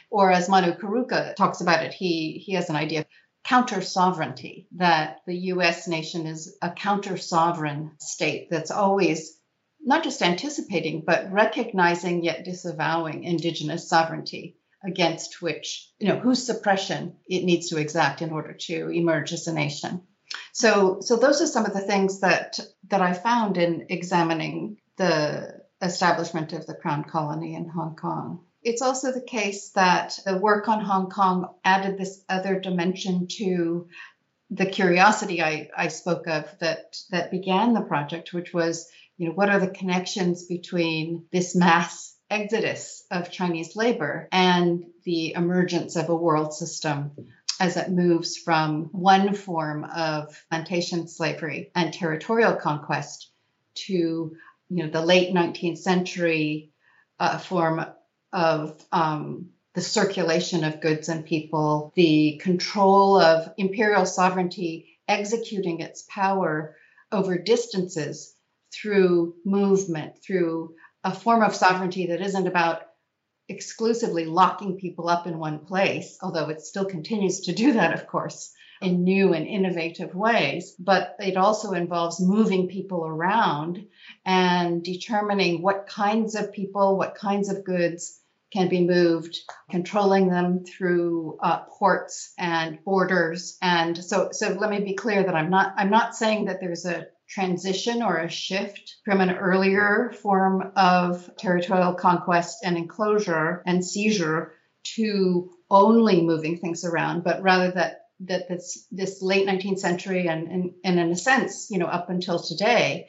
or 0.10 0.32
as 0.32 0.50
Manu 0.50 0.74
Karuka 0.74 1.36
talks 1.36 1.62
about 1.62 1.84
it, 1.84 1.94
he, 1.94 2.42
he 2.46 2.54
has 2.54 2.70
an 2.70 2.76
idea 2.76 3.02
of 3.02 3.06
counter 3.44 3.82
sovereignty, 3.82 4.68
that 4.76 5.20
the 5.26 5.36
US 5.54 5.88
nation 5.88 6.28
is 6.28 6.58
a 6.62 6.70
counter 6.70 7.18
sovereign 7.18 7.92
state 8.00 8.50
that's 8.50 8.72
always 8.72 9.40
not 9.80 10.04
just 10.04 10.22
anticipating, 10.22 11.04
but 11.06 11.32
recognizing 11.32 12.24
yet 12.24 12.44
disavowing 12.44 13.24
indigenous 13.24 13.88
sovereignty 13.88 14.58
against 14.84 15.42
which, 15.42 15.90
you 16.00 16.08
know, 16.08 16.20
whose 16.20 16.46
suppression 16.46 17.16
it 17.28 17.44
needs 17.44 17.70
to 17.70 17.78
exact 17.78 18.22
in 18.22 18.32
order 18.32 18.54
to 18.54 18.90
emerge 18.90 19.32
as 19.32 19.48
a 19.48 19.54
nation. 19.54 20.02
So, 20.52 20.98
so 21.02 21.16
those 21.16 21.42
are 21.42 21.48
some 21.48 21.66
of 21.66 21.74
the 21.74 21.82
things 21.82 22.20
that 22.20 22.60
that 22.90 23.02
I 23.02 23.14
found 23.14 23.58
in 23.58 23.88
examining 23.90 24.78
the 24.98 25.62
establishment 25.82 26.54
of 26.54 26.66
the 26.66 26.74
crown 26.74 27.04
colony 27.04 27.56
in 27.56 27.70
Hong 27.70 27.96
Kong. 27.96 28.44
It's 28.68 28.82
also 28.82 29.14
the 29.14 29.22
case 29.22 29.70
that 29.76 30.20
the 30.26 30.38
work 30.38 30.68
on 30.68 30.84
Hong 30.84 31.10
Kong 31.10 31.56
added 31.64 31.98
this 31.98 32.22
other 32.28 32.60
dimension 32.60 33.28
to 33.38 33.88
the 34.50 34.66
curiosity 34.66 35.42
I, 35.42 35.70
I 35.76 35.88
spoke 35.88 36.28
of 36.28 36.54
that 36.60 36.98
that 37.12 37.32
began 37.32 37.74
the 37.74 37.88
project, 37.88 38.34
which 38.34 38.54
was, 38.54 38.90
you 39.16 39.28
know, 39.30 39.34
what 39.34 39.50
are 39.50 39.62
the 39.62 39.70
connections 39.70 40.48
between 40.48 41.28
this 41.32 41.56
mass 41.56 42.18
exodus 42.30 43.06
of 43.10 43.32
Chinese 43.32 43.78
labor 43.78 44.28
and 44.34 44.84
the 45.06 45.32
emergence 45.32 45.96
of 45.96 46.10
a 46.10 46.16
world 46.16 46.54
system 46.54 47.12
as 47.62 47.78
it 47.78 47.90
moves 47.90 48.36
from 48.36 48.90
one 48.92 49.34
form 49.34 49.86
of 49.86 50.44
plantation 50.50 51.08
slavery 51.08 51.72
and 51.74 51.94
territorial 51.94 52.54
conquest 52.58 53.32
to 53.76 53.94
you 54.70 54.84
know 54.84 54.90
the 54.90 55.02
late 55.02 55.34
19th 55.34 55.78
century 55.78 56.74
uh, 57.18 57.38
form 57.38 57.86
of 58.34 58.84
um, 58.92 59.50
the 59.74 59.82
circulation 59.82 60.64
of 60.64 60.82
goods 60.82 61.10
and 61.10 61.26
people, 61.26 61.92
the 61.96 62.40
control 62.44 63.20
of 63.20 63.54
imperial 63.58 64.06
sovereignty 64.06 65.00
executing 65.08 65.80
its 65.80 66.04
power 66.10 66.76
over 67.12 67.38
distances 67.38 68.36
through 68.74 69.36
movement, 69.46 70.22
through 70.22 70.76
a 71.04 71.14
form 71.14 71.42
of 71.42 71.56
sovereignty 71.56 72.08
that 72.08 72.22
isn't 72.22 72.48
about 72.48 72.82
exclusively 73.50 74.26
locking 74.26 74.78
people 74.78 75.08
up 75.08 75.26
in 75.26 75.40
one 75.40 75.60
place, 75.60 76.18
although 76.22 76.50
it 76.50 76.62
still 76.62 76.86
continues 76.86 77.42
to 77.42 77.54
do 77.54 77.74
that, 77.74 77.94
of 77.94 78.08
course, 78.08 78.52
in 78.82 79.04
new 79.04 79.34
and 79.34 79.48
innovative 79.48 80.14
ways. 80.16 80.76
But 80.80 81.16
it 81.20 81.38
also 81.38 81.72
involves 81.72 82.20
moving 82.20 82.68
people 82.68 83.06
around 83.06 83.88
and 84.26 84.84
determining 84.84 85.62
what 85.62 85.88
kinds 85.88 86.36
of 86.36 86.54
people, 86.54 86.98
what 86.98 87.16
kinds 87.16 87.50
of 87.50 87.64
goods 87.64 88.20
can 88.52 88.70
be 88.70 88.86
moved, 88.86 89.38
controlling 89.70 90.30
them 90.30 90.64
through 90.64 91.38
uh, 91.42 91.60
ports 91.78 92.34
and 92.38 92.84
borders. 92.84 93.58
And 93.62 93.98
so, 93.98 94.30
so 94.32 94.54
let 94.54 94.70
me 94.70 94.80
be 94.80 94.94
clear 94.94 95.24
that 95.24 95.36
I'm 95.36 95.50
not 95.50 95.74
I'm 95.78 95.90
not 95.90 96.16
saying 96.16 96.46
that 96.46 96.62
there's 96.62 96.86
a 96.86 97.08
transition 97.28 98.02
or 98.02 98.18
a 98.18 98.30
shift 98.30 98.96
from 99.04 99.20
an 99.20 99.32
earlier 99.32 100.14
form 100.22 100.72
of 100.78 101.30
territorial 101.38 101.94
conquest 101.94 102.60
and 102.64 102.78
enclosure 102.78 103.62
and 103.66 103.84
seizure 103.84 104.54
to 104.96 105.52
only 105.70 106.22
moving 106.22 106.58
things 106.58 106.86
around, 106.86 107.26
but 107.26 107.42
rather 107.42 107.72
that 107.72 108.07
that 108.22 108.48
this 108.48 108.88
this 108.92 109.22
late 109.22 109.48
19th 109.48 109.80
century 109.80 110.28
and, 110.28 110.48
and, 110.48 110.74
and 110.84 111.00
in 111.00 111.12
a 111.12 111.16
sense, 111.16 111.70
you 111.70 111.78
know, 111.78 111.86
up 111.86 112.10
until 112.10 112.40
today, 112.40 113.08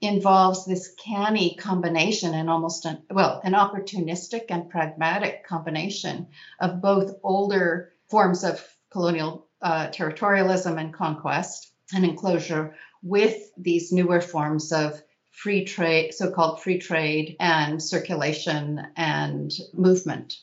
involves 0.00 0.64
this 0.64 0.94
canny 1.04 1.56
combination 1.56 2.34
and 2.34 2.48
almost 2.48 2.84
an 2.84 3.02
well 3.10 3.40
an 3.42 3.52
opportunistic 3.52 4.44
and 4.48 4.70
pragmatic 4.70 5.44
combination 5.46 6.28
of 6.60 6.80
both 6.80 7.16
older 7.24 7.92
forms 8.08 8.44
of 8.44 8.64
colonial 8.90 9.48
uh, 9.60 9.88
territorialism 9.88 10.78
and 10.80 10.94
conquest 10.94 11.72
and 11.92 12.04
enclosure 12.04 12.74
with 13.02 13.50
these 13.56 13.90
newer 13.90 14.20
forms 14.20 14.72
of 14.72 15.02
free 15.32 15.64
trade 15.64 16.14
so-called 16.14 16.62
free 16.62 16.78
trade 16.78 17.36
and 17.40 17.82
circulation 17.82 18.86
and 18.96 19.52
movement 19.72 20.34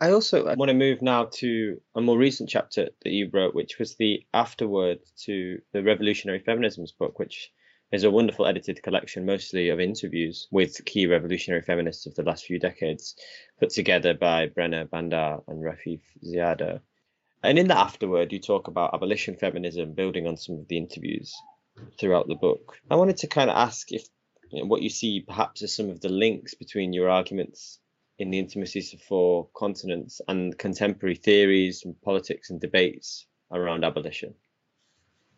I 0.00 0.12
also 0.12 0.46
uh, 0.46 0.54
want 0.56 0.68
to 0.68 0.74
move 0.74 1.02
now 1.02 1.24
to 1.24 1.80
a 1.96 2.00
more 2.00 2.16
recent 2.16 2.48
chapter 2.48 2.90
that 3.02 3.10
you 3.10 3.28
wrote, 3.32 3.54
which 3.54 3.80
was 3.80 3.96
the 3.96 4.24
afterword 4.32 5.00
to 5.24 5.60
the 5.72 5.82
Revolutionary 5.82 6.38
Feminisms 6.38 6.96
book, 6.96 7.18
which 7.18 7.50
is 7.90 8.04
a 8.04 8.10
wonderful 8.10 8.46
edited 8.46 8.80
collection, 8.82 9.26
mostly 9.26 9.70
of 9.70 9.80
interviews 9.80 10.46
with 10.52 10.84
key 10.84 11.08
revolutionary 11.08 11.62
feminists 11.62 12.06
of 12.06 12.14
the 12.14 12.22
last 12.22 12.44
few 12.44 12.60
decades, 12.60 13.16
put 13.58 13.70
together 13.70 14.14
by 14.14 14.46
Brenna 14.46 14.88
Bhandar 14.88 15.42
and 15.48 15.64
Rafeef 15.64 16.02
Ziadah. 16.24 16.80
And 17.42 17.58
in 17.58 17.66
the 17.66 17.78
afterword, 17.78 18.32
you 18.32 18.38
talk 18.38 18.68
about 18.68 18.94
abolition 18.94 19.34
feminism, 19.36 19.94
building 19.94 20.28
on 20.28 20.36
some 20.36 20.58
of 20.58 20.68
the 20.68 20.76
interviews 20.76 21.34
throughout 21.98 22.28
the 22.28 22.36
book. 22.36 22.76
I 22.88 22.94
wanted 22.94 23.16
to 23.18 23.26
kind 23.26 23.50
of 23.50 23.56
ask 23.56 23.90
if 23.90 24.06
you 24.50 24.60
know, 24.60 24.66
what 24.66 24.82
you 24.82 24.90
see 24.90 25.24
perhaps 25.26 25.62
as 25.62 25.74
some 25.74 25.90
of 25.90 26.00
the 26.00 26.08
links 26.08 26.54
between 26.54 26.92
your 26.92 27.08
arguments 27.08 27.80
in 28.18 28.30
the 28.30 28.38
intimacies 28.38 28.92
of 28.92 29.00
four 29.00 29.48
continents 29.54 30.20
and 30.28 30.58
contemporary 30.58 31.14
theories 31.14 31.84
and 31.84 32.00
politics 32.02 32.50
and 32.50 32.60
debates 32.60 33.26
around 33.52 33.84
abolition. 33.84 34.34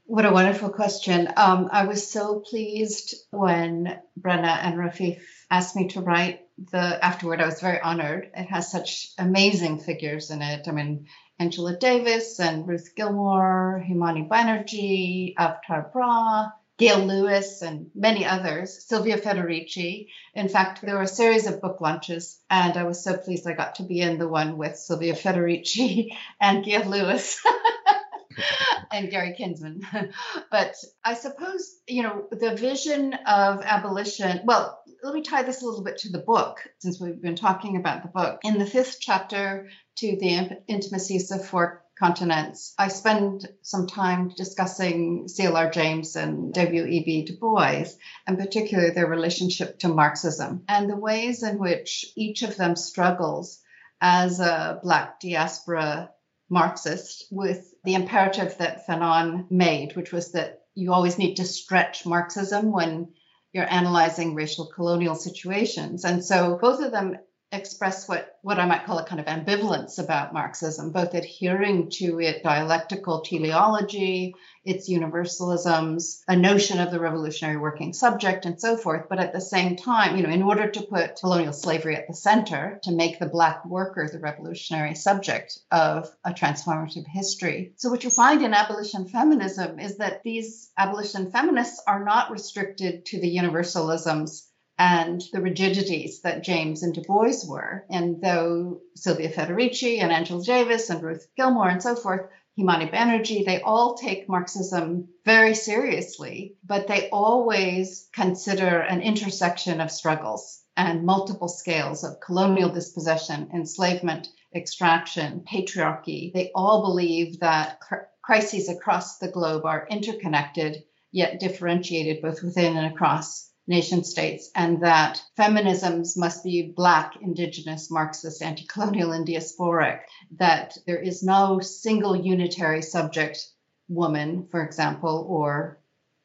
What 0.04 0.26
a 0.26 0.32
wonderful 0.32 0.70
question. 0.70 1.28
Um, 1.36 1.68
I 1.70 1.86
was 1.86 2.10
so 2.10 2.40
pleased 2.40 3.14
when 3.30 3.96
Brenna 4.20 4.58
and 4.64 4.76
Rafeef 4.76 5.22
asked 5.48 5.76
me 5.76 5.86
to 5.88 6.00
write 6.00 6.40
the 6.72 6.78
afterword. 7.04 7.40
I 7.40 7.46
was 7.46 7.60
very 7.60 7.80
honored. 7.80 8.30
It 8.34 8.46
has 8.46 8.72
such 8.72 9.10
amazing 9.18 9.78
figures 9.78 10.30
in 10.30 10.42
it. 10.42 10.66
I 10.66 10.72
mean, 10.72 11.06
Angela 11.38 11.76
Davis 11.76 12.40
and 12.40 12.66
Ruth 12.66 12.94
Gilmore, 12.96 13.84
Himani 13.88 14.28
Bannerji, 14.28 15.36
Avtar 15.36 15.92
Brah, 15.92 16.52
Gail 16.80 17.04
Lewis, 17.04 17.60
and 17.60 17.90
many 17.94 18.24
others, 18.24 18.86
Silvia 18.86 19.18
Federici. 19.18 20.08
In 20.34 20.48
fact, 20.48 20.80
there 20.80 20.94
were 20.94 21.02
a 21.02 21.06
series 21.06 21.46
of 21.46 21.60
book 21.60 21.82
launches, 21.82 22.40
and 22.48 22.74
I 22.78 22.84
was 22.84 23.04
so 23.04 23.18
pleased 23.18 23.46
I 23.46 23.52
got 23.52 23.74
to 23.74 23.82
be 23.82 24.00
in 24.00 24.16
the 24.16 24.26
one 24.26 24.56
with 24.56 24.76
Silvia 24.76 25.12
Federici 25.12 26.16
and 26.40 26.64
Gail 26.64 26.86
Lewis. 26.86 27.38
and 28.90 29.10
Gary 29.10 29.34
Kinsman. 29.36 29.82
but 30.50 30.74
I 31.04 31.12
suppose, 31.14 31.70
you 31.86 32.02
know, 32.02 32.26
the 32.30 32.56
vision 32.56 33.12
of 33.26 33.60
abolition, 33.62 34.40
well, 34.44 34.82
let 35.02 35.14
me 35.14 35.20
tie 35.20 35.42
this 35.42 35.62
a 35.62 35.66
little 35.66 35.84
bit 35.84 35.98
to 35.98 36.10
the 36.10 36.18
book, 36.18 36.66
since 36.78 36.98
we've 36.98 37.20
been 37.20 37.36
talking 37.36 37.76
about 37.76 38.02
the 38.02 38.08
book. 38.08 38.40
In 38.42 38.58
the 38.58 38.64
fifth 38.64 38.96
chapter 39.00 39.68
to 39.96 40.16
the 40.16 40.62
intimacies 40.66 41.30
of 41.30 41.44
four 41.44 41.84
continents, 42.00 42.74
I 42.78 42.88
spend 42.88 43.46
some 43.62 43.86
time 43.86 44.32
discussing 44.34 45.26
CLR 45.26 45.72
James 45.72 46.16
and 46.16 46.52
W.E.B. 46.54 47.26
Du 47.26 47.36
Bois, 47.36 47.84
and 48.26 48.38
particularly 48.38 48.90
their 48.90 49.06
relationship 49.06 49.78
to 49.80 49.88
Marxism 49.88 50.64
and 50.66 50.88
the 50.88 50.96
ways 50.96 51.42
in 51.42 51.58
which 51.58 52.06
each 52.16 52.42
of 52.42 52.56
them 52.56 52.74
struggles 52.74 53.60
as 54.00 54.40
a 54.40 54.80
Black 54.82 55.20
diaspora 55.20 56.10
Marxist 56.48 57.26
with 57.30 57.72
the 57.84 57.94
imperative 57.94 58.56
that 58.58 58.86
Fanon 58.86 59.50
made, 59.50 59.94
which 59.94 60.10
was 60.10 60.32
that 60.32 60.62
you 60.74 60.92
always 60.92 61.18
need 61.18 61.34
to 61.36 61.44
stretch 61.44 62.06
Marxism 62.06 62.72
when 62.72 63.12
you're 63.52 63.70
analyzing 63.70 64.34
racial 64.34 64.66
colonial 64.74 65.14
situations. 65.14 66.04
And 66.04 66.24
so 66.24 66.58
both 66.60 66.80
of 66.80 66.92
them 66.92 67.18
express 67.52 68.06
what, 68.06 68.38
what 68.42 68.60
I 68.60 68.66
might 68.66 68.84
call 68.84 68.98
a 68.98 69.04
kind 69.04 69.20
of 69.20 69.26
ambivalence 69.26 69.98
about 69.98 70.32
Marxism, 70.32 70.92
both 70.92 71.14
adhering 71.14 71.90
to 71.94 72.20
its 72.20 72.42
dialectical 72.42 73.22
teleology, 73.22 74.34
its 74.64 74.88
universalisms, 74.88 76.20
a 76.28 76.36
notion 76.36 76.78
of 76.78 76.92
the 76.92 77.00
revolutionary 77.00 77.56
working 77.56 77.92
subject, 77.92 78.44
and 78.46 78.60
so 78.60 78.76
forth. 78.76 79.06
But 79.08 79.18
at 79.18 79.32
the 79.32 79.40
same 79.40 79.74
time, 79.74 80.16
you 80.16 80.22
know, 80.22 80.30
in 80.30 80.42
order 80.42 80.70
to 80.70 80.82
put 80.82 81.18
colonial 81.18 81.52
slavery 81.52 81.96
at 81.96 82.06
the 82.06 82.14
center, 82.14 82.78
to 82.84 82.92
make 82.92 83.18
the 83.18 83.26
Black 83.26 83.64
worker 83.64 84.08
the 84.10 84.20
revolutionary 84.20 84.94
subject 84.94 85.58
of 85.72 86.08
a 86.24 86.32
transformative 86.32 87.06
history. 87.08 87.72
So, 87.76 87.90
what 87.90 88.04
you 88.04 88.10
find 88.10 88.42
in 88.42 88.54
abolition 88.54 89.08
feminism 89.08 89.80
is 89.80 89.96
that 89.96 90.22
these 90.22 90.70
abolition 90.78 91.32
feminists 91.32 91.82
are 91.86 92.04
not 92.04 92.30
restricted 92.30 93.06
to 93.06 93.20
the 93.20 93.36
universalisms 93.36 94.46
and 94.80 95.22
the 95.34 95.42
rigidities 95.42 96.22
that 96.22 96.42
James 96.42 96.82
and 96.82 96.94
Du 96.94 97.02
Bois 97.02 97.34
were. 97.46 97.84
And 97.90 98.22
though 98.22 98.80
Silvia 98.96 99.28
Federici 99.28 100.00
and 100.00 100.10
Angela 100.10 100.42
Davis 100.42 100.88
and 100.88 101.02
Ruth 101.02 101.26
Gilmore 101.36 101.68
and 101.68 101.82
so 101.82 101.94
forth, 101.94 102.30
Himani 102.58 102.90
Bannerji, 102.90 103.44
they 103.44 103.60
all 103.60 103.98
take 103.98 104.26
Marxism 104.26 105.08
very 105.26 105.54
seriously, 105.54 106.56
but 106.64 106.86
they 106.86 107.10
always 107.10 108.08
consider 108.14 108.80
an 108.80 109.02
intersection 109.02 109.82
of 109.82 109.90
struggles 109.90 110.62
and 110.78 111.04
multiple 111.04 111.48
scales 111.48 112.02
of 112.02 112.18
colonial 112.20 112.70
dispossession, 112.70 113.50
enslavement, 113.52 114.28
extraction, 114.54 115.44
patriarchy. 115.46 116.32
They 116.32 116.52
all 116.54 116.80
believe 116.80 117.40
that 117.40 117.80
cr- 117.80 118.08
crises 118.22 118.70
across 118.70 119.18
the 119.18 119.28
globe 119.30 119.66
are 119.66 119.86
interconnected, 119.90 120.84
yet 121.12 121.38
differentiated 121.38 122.22
both 122.22 122.42
within 122.42 122.78
and 122.78 122.94
across 122.94 123.49
nation 123.66 124.04
states, 124.04 124.50
and 124.54 124.82
that 124.82 125.22
feminisms 125.38 126.16
must 126.16 126.44
be 126.44 126.72
Black, 126.74 127.14
Indigenous, 127.20 127.90
Marxist, 127.90 128.42
anti 128.42 128.66
colonial, 128.66 129.12
and 129.12 129.26
diasporic, 129.26 130.00
that 130.38 130.76
there 130.86 130.98
is 131.00 131.22
no 131.22 131.60
single 131.60 132.16
unitary 132.16 132.82
subject, 132.82 133.46
woman, 133.88 134.46
for 134.50 134.62
example, 134.62 135.26
or 135.28 135.79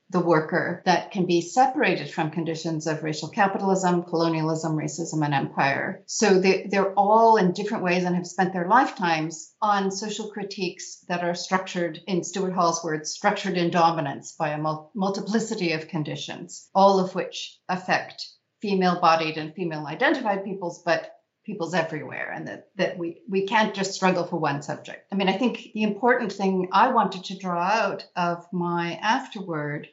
the 0.09 0.19
worker 0.19 0.83
that 0.85 1.11
can 1.11 1.25
be 1.25 1.41
separated 1.41 2.11
from 2.11 2.29
conditions 2.29 2.85
of 2.85 3.03
racial 3.03 3.29
capitalism, 3.29 4.03
colonialism, 4.03 4.77
racism, 4.77 5.25
and 5.25 5.33
empire. 5.33 6.03
So 6.05 6.39
they, 6.39 6.67
they're 6.69 6.93
all 6.93 7.37
in 7.37 7.53
different 7.53 7.83
ways 7.83 8.03
and 8.03 8.15
have 8.15 8.27
spent 8.27 8.53
their 8.53 8.67
lifetimes 8.67 9.53
on 9.61 9.91
social 9.91 10.29
critiques 10.29 11.03
that 11.07 11.23
are 11.23 11.33
structured, 11.33 11.99
in 12.05 12.23
Stuart 12.23 12.53
Hall's 12.53 12.83
words, 12.83 13.11
structured 13.11 13.57
in 13.57 13.71
dominance 13.71 14.35
by 14.37 14.49
a 14.49 14.57
mul- 14.57 14.91
multiplicity 14.93 15.71
of 15.73 15.87
conditions, 15.87 16.69
all 16.75 16.99
of 16.99 17.15
which 17.15 17.57
affect 17.67 18.23
female 18.61 18.99
bodied 19.01 19.37
and 19.37 19.53
female 19.55 19.85
identified 19.87 20.43
peoples, 20.43 20.83
but 20.85 21.11
peoples 21.45 21.75
everywhere 21.75 22.31
and 22.31 22.47
that, 22.47 22.67
that 22.75 22.97
we, 22.97 23.21
we 23.29 23.45
can't 23.45 23.75
just 23.75 23.93
struggle 23.93 24.25
for 24.25 24.37
one 24.37 24.61
subject. 24.61 25.05
I 25.11 25.15
mean, 25.15 25.29
I 25.29 25.37
think 25.37 25.59
the 25.73 25.83
important 25.83 26.33
thing 26.33 26.69
I 26.71 26.91
wanted 26.91 27.25
to 27.25 27.37
draw 27.37 27.61
out 27.61 28.03
of 28.15 28.45
my 28.51 28.99
afterword 29.01 29.87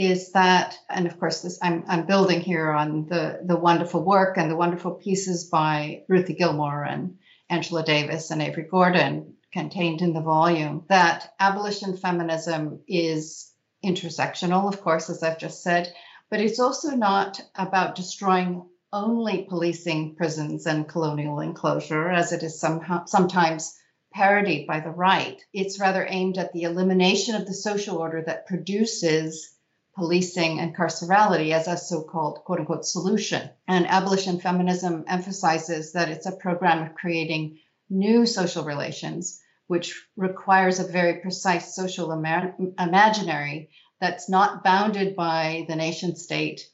is 0.00 0.32
that, 0.32 0.78
and 0.88 1.06
of 1.06 1.20
course, 1.20 1.42
this 1.42 1.58
I'm, 1.60 1.84
I'm 1.86 2.06
building 2.06 2.40
here 2.40 2.70
on 2.70 3.06
the, 3.06 3.40
the 3.44 3.56
wonderful 3.56 4.02
work 4.02 4.38
and 4.38 4.50
the 4.50 4.56
wonderful 4.56 4.92
pieces 4.92 5.44
by 5.44 6.04
Ruthie 6.08 6.34
Gilmore 6.34 6.84
and 6.84 7.18
Angela 7.50 7.84
Davis 7.84 8.30
and 8.30 8.40
Avery 8.40 8.66
Gordon 8.70 9.34
contained 9.52 10.00
in 10.00 10.14
the 10.14 10.22
volume, 10.22 10.84
that 10.88 11.34
abolition 11.38 11.98
feminism 11.98 12.80
is 12.88 13.52
intersectional, 13.84 14.72
of 14.72 14.80
course, 14.80 15.10
as 15.10 15.22
I've 15.22 15.38
just 15.38 15.62
said, 15.62 15.92
but 16.30 16.40
it's 16.40 16.60
also 16.60 16.90
not 16.92 17.40
about 17.54 17.94
destroying 17.94 18.64
only 18.92 19.42
policing 19.48 20.14
prisons 20.16 20.66
and 20.66 20.88
colonial 20.88 21.40
enclosure, 21.40 22.08
as 22.08 22.32
it 22.32 22.42
is 22.42 22.58
somehow, 22.58 23.04
sometimes 23.04 23.76
parodied 24.14 24.66
by 24.66 24.80
the 24.80 24.90
right. 24.90 25.40
It's 25.52 25.78
rather 25.78 26.06
aimed 26.08 26.38
at 26.38 26.52
the 26.52 26.62
elimination 26.62 27.34
of 27.34 27.46
the 27.46 27.54
social 27.54 27.98
order 27.98 28.22
that 28.22 28.46
produces 28.46 29.52
policing 30.00 30.58
and 30.60 30.74
carcerality 30.74 31.52
as 31.52 31.68
a 31.68 31.76
so 31.76 32.02
called 32.02 32.42
quote 32.46 32.60
unquote 32.60 32.86
solution. 32.86 33.50
And 33.68 33.86
abolition 33.86 34.40
feminism 34.40 35.04
emphasizes 35.06 35.92
that 35.92 36.08
it's 36.08 36.24
a 36.24 36.32
program 36.32 36.82
of 36.82 36.94
creating 36.94 37.58
new 37.90 38.24
social 38.24 38.64
relations, 38.64 39.42
which 39.66 40.02
requires 40.16 40.78
a 40.78 40.90
very 40.90 41.20
precise 41.20 41.74
social 41.74 42.12
ima- 42.12 42.54
imaginary 42.78 43.68
that's 44.00 44.26
not 44.26 44.64
bounded 44.64 45.16
by 45.16 45.66
the 45.68 45.76
nation 45.76 46.16
state 46.16 46.66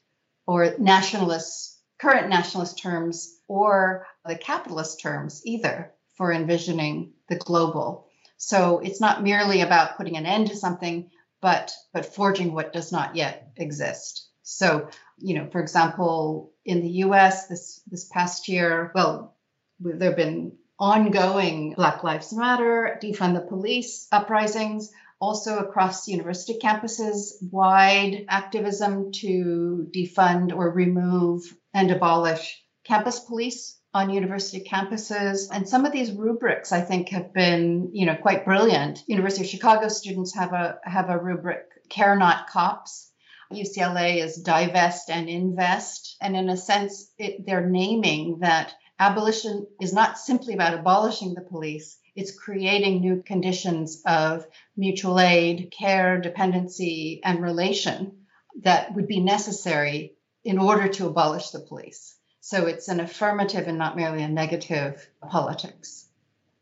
or 0.45 0.75
nationalist, 0.79 1.77
current 1.99 2.29
nationalist 2.29 2.79
terms 2.81 3.37
or 3.49 4.07
the 4.25 4.37
capitalist 4.37 5.01
terms 5.01 5.41
either 5.43 5.91
for 6.15 6.31
envisioning 6.31 7.11
the 7.27 7.35
global. 7.35 8.07
So 8.37 8.79
it's 8.79 9.01
not 9.01 9.21
merely 9.21 9.59
about 9.59 9.97
putting 9.97 10.15
an 10.15 10.25
end 10.25 10.47
to 10.47 10.55
something, 10.55 11.09
but 11.41 11.73
but 11.93 12.13
forging 12.13 12.53
what 12.53 12.73
does 12.73 12.91
not 12.91 13.15
yet 13.15 13.51
exist. 13.55 14.27
So, 14.43 14.89
you 15.17 15.35
know, 15.35 15.49
for 15.49 15.59
example, 15.59 16.53
in 16.63 16.81
the 16.81 16.89
U.S. 17.05 17.47
this 17.47 17.81
this 17.87 18.05
past 18.05 18.47
year, 18.47 18.91
well, 18.95 19.35
there 19.79 20.09
have 20.09 20.17
been 20.17 20.53
ongoing 20.79 21.73
Black 21.73 22.03
Lives 22.03 22.33
Matter, 22.33 22.99
defund 23.01 23.33
the 23.33 23.41
police 23.41 24.07
uprisings, 24.11 24.91
also 25.19 25.57
across 25.59 26.07
university 26.07 26.59
campuses, 26.59 27.33
wide 27.51 28.25
activism 28.29 29.11
to 29.11 29.87
defund 29.93 30.55
or 30.55 30.71
remove 30.71 31.41
and 31.73 31.91
abolish 31.91 32.63
campus 32.83 33.19
police 33.19 33.79
on 33.97 34.11
university 34.11 34.63
campuses. 34.63 35.47
And 35.51 35.67
some 35.67 35.85
of 35.85 35.91
these 35.91 36.11
rubrics, 36.11 36.71
I 36.71 36.81
think, 36.81 37.09
have 37.09 37.33
been, 37.33 37.89
you 37.93 38.05
know, 38.05 38.15
quite 38.15 38.45
brilliant. 38.45 39.03
University 39.07 39.43
of 39.43 39.49
Chicago 39.49 39.87
students 39.87 40.35
have 40.35 40.53
a 40.53 40.79
have 40.83 41.09
a 41.09 41.17
rubric, 41.17 41.65
care 41.89 42.15
not 42.15 42.47
cops. 42.49 43.11
UCLA 43.51 44.23
is 44.23 44.37
divest 44.37 45.09
and 45.09 45.27
invest. 45.29 46.17
And 46.21 46.35
in 46.35 46.49
a 46.49 46.57
sense, 46.57 47.11
it, 47.17 47.45
they're 47.45 47.69
naming 47.69 48.39
that 48.39 48.73
abolition 48.99 49.65
is 49.81 49.93
not 49.93 50.19
simply 50.19 50.53
about 50.53 50.73
abolishing 50.73 51.33
the 51.33 51.41
police, 51.41 51.97
it's 52.15 52.37
creating 52.37 52.99
new 52.99 53.21
conditions 53.23 54.01
of 54.05 54.45
mutual 54.75 55.19
aid, 55.19 55.71
care, 55.77 56.19
dependency, 56.19 57.21
and 57.23 57.41
relation 57.41 58.25
that 58.63 58.93
would 58.95 59.07
be 59.07 59.19
necessary 59.19 60.15
in 60.43 60.57
order 60.57 60.87
to 60.87 61.05
abolish 61.07 61.51
the 61.51 61.59
police. 61.59 62.16
So 62.47 62.65
it's 62.65 62.87
an 62.87 63.01
affirmative 63.01 63.67
and 63.67 63.77
not 63.77 63.97
merely 63.97 64.23
a 64.23 64.29
negative 64.29 65.05
politics. 65.21 66.05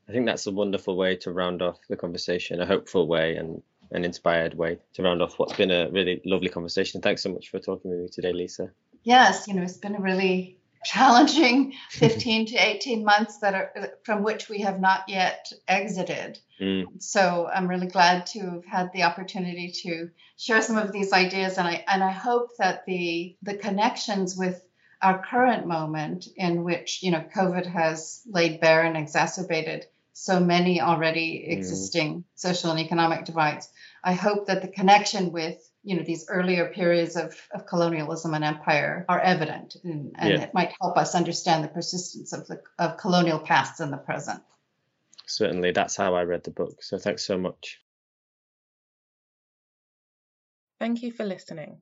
I 0.10 0.13
think 0.13 0.26
that's 0.26 0.48
a 0.48 0.52
wonderful 0.52 0.98
way 0.98 1.15
to 1.17 1.32
round 1.32 1.62
off 1.62 1.78
the 1.88 1.95
conversation, 1.95 2.60
a 2.60 2.65
hopeful 2.65 3.08
way 3.08 3.36
and 3.36 3.62
an 3.91 4.04
inspired 4.04 4.56
way 4.56 4.80
to 4.95 5.04
round 5.04 5.21
off 5.21 5.38
what's 5.38 5.54
been 5.54 5.69
a 5.69 5.88
really 5.91 6.24
lovely 6.26 6.50
conversation. 6.50 7.02
Thanks 7.02 7.21
so 7.21 7.32
much 7.32 7.50
for 7.50 7.60
talking 7.60 7.91
with 7.91 8.00
me 8.00 8.08
today, 8.08 8.34
Lisa. 8.34 8.71
Yes, 9.04 9.48
you 9.48 9.54
know, 9.54 9.62
it's 9.62 9.78
been 9.78 9.93
a 9.93 10.02
really 10.02 10.58
challenging 10.84 11.74
15 11.91 12.48
to 12.48 12.56
18 12.56 13.06
months 13.06 13.38
that 13.41 13.54
are 13.54 13.91
from 14.02 14.24
which 14.24 14.50
we 14.50 14.62
have 14.62 14.80
not 14.80 15.04
yet 15.08 15.52
exited. 15.67 16.39
Mm. 16.60 17.00
So 17.00 17.48
I'm 17.54 17.67
really 17.67 17.89
glad 17.89 18.26
to 18.28 18.39
have 18.39 18.65
had 18.65 18.91
the 18.91 19.04
opportunity 19.04 19.71
to 19.84 20.10
share 20.36 20.63
some 20.63 20.80
of 20.80 20.91
these 20.91 21.13
ideas 21.13 21.60
and 21.60 21.67
I 21.67 21.86
and 21.88 22.04
I 22.04 22.10
hope 22.10 22.58
that 22.58 22.88
the 22.88 23.38
the 23.43 23.54
connections 23.56 24.36
with 24.36 24.65
our 25.01 25.23
current 25.25 25.67
moment 25.67 26.27
in 26.36 26.63
which 26.63 27.03
you 27.03 27.12
know 27.12 27.23
COVID 27.36 27.65
has 27.65 28.21
laid 28.25 28.60
bare 28.60 28.84
and 28.84 28.97
exacerbated 28.97 29.86
so 30.13 30.39
many 30.39 30.79
already 30.81 31.45
mm. 31.45 31.51
existing 31.51 32.19
mm. 32.19 32.23
social 32.36 32.71
and 32.71 32.79
economic 32.79 33.25
divides. 33.25 33.69
I 34.03 34.13
hope 34.13 34.47
that 34.47 34.62
the 34.62 34.67
connection 34.67 35.31
with 35.31 35.58
you 35.86 35.95
know 35.95 36.03
these 36.03 36.25
earlier 36.27 36.65
periods 36.73 37.15
of, 37.15 37.39
of 37.53 37.65
colonialism 37.67 38.34
and 38.34 38.43
empire 38.43 39.05
are 39.08 39.19
evident 39.19 39.77
and, 39.84 40.13
and 40.15 40.29
yeah. 40.29 40.41
it 40.41 40.53
might 40.53 40.73
help 40.81 40.97
us 40.97 41.15
understand 41.15 41.63
the 41.63 41.69
persistence 41.69 42.34
of 42.34 42.47
the 42.47 42.60
of 42.79 42.97
colonial 42.97 43.39
pasts 43.39 43.79
in 43.79 43.91
the 43.91 43.97
present 43.97 44.41
certainly 45.27 45.71
that's 45.71 45.95
how 45.95 46.15
i 46.15 46.23
read 46.23 46.43
the 46.43 46.51
book 46.51 46.81
so 46.81 46.97
thanks 46.97 47.23
so 47.23 47.38
much 47.38 47.79
thank 50.79 51.03
you 51.03 51.12
for 51.12 51.23
listening 51.23 51.77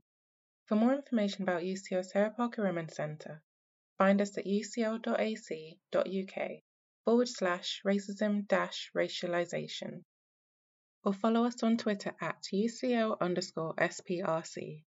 for 0.65 0.75
more 0.75 0.93
information 0.93 1.43
about 1.43 1.61
ucl 1.61 2.05
sarah 2.05 2.31
parker 2.31 2.61
remond 2.61 2.91
centre 2.91 3.41
find 3.97 4.21
us 4.21 4.37
at 4.37 4.45
ucl.ac.uk 4.45 5.03
forward 7.03 7.27
slash 7.27 7.81
racism 7.85 8.47
dash 8.47 8.91
racialization 8.95 10.03
or 11.05 11.13
follow 11.13 11.43
us 11.43 11.61
on 11.63 11.75
Twitter 11.77 12.15
at 12.21 12.41
UCL 12.53 13.19
underscore 13.19 13.73
SPRC. 13.75 14.83